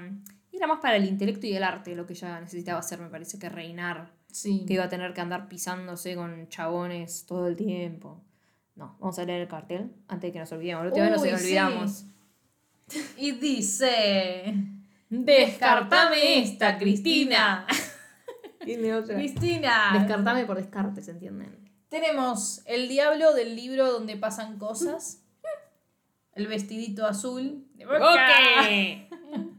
[0.53, 3.39] era más para el intelecto y el arte lo que ella necesitaba hacer, me parece,
[3.39, 4.13] que reinar.
[4.33, 4.65] Sí.
[4.67, 8.23] Que iba a tener que andar pisándose con chabones todo el tiempo.
[8.75, 10.85] No, vamos a leer el cartel antes de que nos olvidemos.
[10.85, 11.47] La última vez nos sí.
[11.47, 12.05] olvidamos.
[13.17, 14.55] Y dice.
[15.11, 17.67] Descartame esta, Cristina.
[18.65, 19.17] Tiene otra.
[19.17, 19.91] Cristina.
[19.95, 21.68] Descartame por descarte, ¿se entienden?
[21.89, 25.23] Tenemos el diablo del libro donde pasan cosas.
[26.35, 27.67] El vestidito azul.
[27.75, 28.29] de Boca.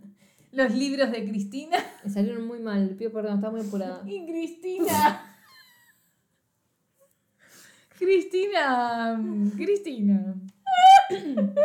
[0.52, 1.78] Los libros de Cristina.
[2.04, 4.04] Me salieron muy mal, pido perdón, estaba muy apurada.
[4.08, 5.38] Y Cristina.
[7.98, 9.22] Cristina.
[9.56, 10.36] Cristina.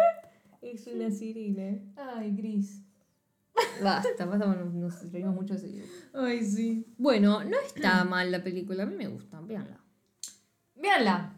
[0.63, 1.79] Es una sirena.
[1.95, 2.81] Ay, Cris.
[3.83, 5.89] Basta, basta, nos, nos reímos mucho de ese libro.
[6.15, 6.87] Ay, sí.
[6.97, 9.84] Bueno, no está mal la película, a mí me gusta, véanla.
[10.85, 11.31] Véanla.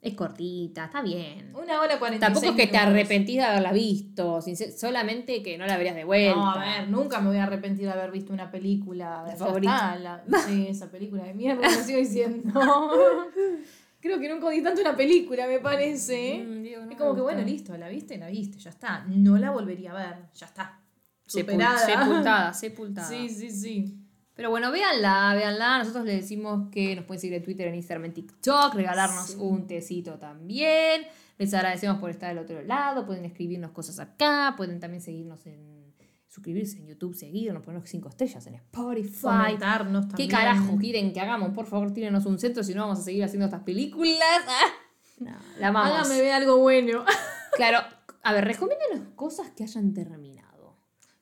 [0.00, 1.52] Es cortita, está bien.
[1.56, 4.40] Una hora cuarenta Tampoco es que te arrepentís de haberla visto,
[4.76, 6.36] solamente que no la verías de vuelta.
[6.38, 9.24] No, a ver, nunca me voy a arrepentir de haber visto una película.
[9.26, 9.96] La favorita.
[9.96, 12.52] la- sí, esa película de mierda, lo sigo diciendo.
[14.00, 16.44] Creo que nunca odi tanto una película, me parece.
[16.46, 19.04] Mm, no es como que, bueno, listo, la viste, la viste, ya está.
[19.08, 20.80] No la volvería a ver, ya está.
[21.26, 21.78] Superada.
[21.78, 23.08] sepultada, sepultada.
[23.08, 23.97] Sí, sí, sí.
[24.38, 25.78] Pero bueno, véanla, véanla.
[25.78, 29.66] Nosotros les decimos que nos pueden seguir en Twitter, en Instagram, en TikTok, regalarnos un
[29.66, 31.02] tecito también.
[31.38, 33.04] Les agradecemos por estar del otro lado.
[33.04, 34.54] Pueden escribirnos cosas acá.
[34.56, 35.92] Pueden también seguirnos en
[36.28, 39.22] suscribirse en YouTube, seguirnos, ponernos cinco estrellas en Spotify.
[39.22, 40.30] Comentarnos ¿Qué también.
[40.30, 41.52] carajo quieren que hagamos?
[41.52, 44.20] Por favor, tírenos un centro, si no vamos a seguir haciendo estas películas.
[44.46, 44.66] Ah,
[45.18, 45.98] no, la amamos.
[45.98, 47.04] Hágame ver algo bueno.
[47.56, 47.80] Claro,
[48.22, 50.37] a ver, recomiéndenos cosas que hayan terminado.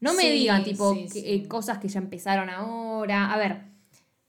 [0.00, 3.32] No me Sí, digan, tipo, sí, que- eh, cosas que ya empezaron ahora.
[3.32, 3.62] A ver,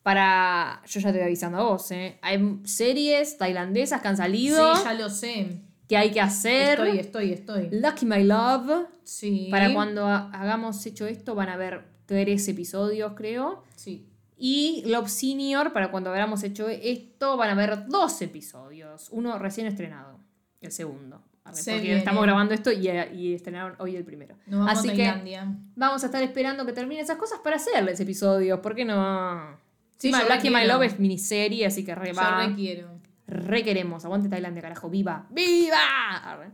[0.03, 0.81] para.
[0.87, 2.17] Yo ya te voy avisando a vos, ¿eh?
[2.21, 5.47] Hay series tailandesas que han salido Sí, ya lo sé.
[5.87, 6.79] que hay que hacer.
[6.79, 7.69] Estoy, estoy, estoy.
[7.71, 8.87] Lucky My Love.
[9.03, 9.47] Sí.
[9.51, 13.63] Para cuando ha- hagamos hecho esto, van a haber tres episodios, creo.
[13.75, 14.05] Sí.
[14.37, 19.09] Y Love Senior, para cuando habramos hecho esto, van a haber dos episodios.
[19.11, 20.19] Uno recién estrenado,
[20.61, 21.21] el segundo.
[21.51, 21.97] Porque viene.
[21.99, 24.35] estamos grabando esto y, y estrenaron hoy el primero.
[24.47, 25.39] Nos vamos Así a que
[25.75, 28.59] vamos a estar esperando que termine esas cosas para hacerles episodios.
[28.59, 29.57] ¿Por qué no?
[29.97, 30.73] Sí, Lucky My requiero.
[30.75, 32.45] Love es miniserie, así que re Yo va.
[32.47, 32.89] requiero.
[33.27, 34.05] Re queremos.
[34.05, 34.89] Aguante Tailandia, carajo.
[34.89, 35.25] ¡Viva!
[35.31, 35.77] ¡Viva!
[36.23, 36.51] Arre.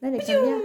[0.00, 0.56] Dale, cambia.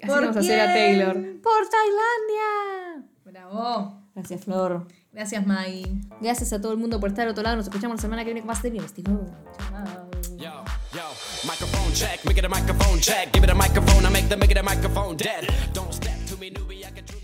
[0.00, 0.66] Así ¿Por vamos a hacer a?
[0.72, 1.14] Taylor.
[1.42, 3.08] ¡Por Tailandia!
[3.24, 4.02] Bravo.
[4.14, 4.86] Gracias, Flor.
[5.12, 6.00] Gracias, Mai.
[6.20, 7.56] Gracias a todo el mundo por estar al otro lado.
[7.56, 9.26] Nos escuchamos la semana que viene con más de Investigó.
[9.56, 10.10] Chao.
[10.36, 11.02] Yo, yo,
[11.44, 13.32] microphone check, make it a microphone check.
[13.32, 15.48] Give it a microphone, I make the make it a microphone dead.
[15.72, 17.17] Don't step to me, newbie, I can.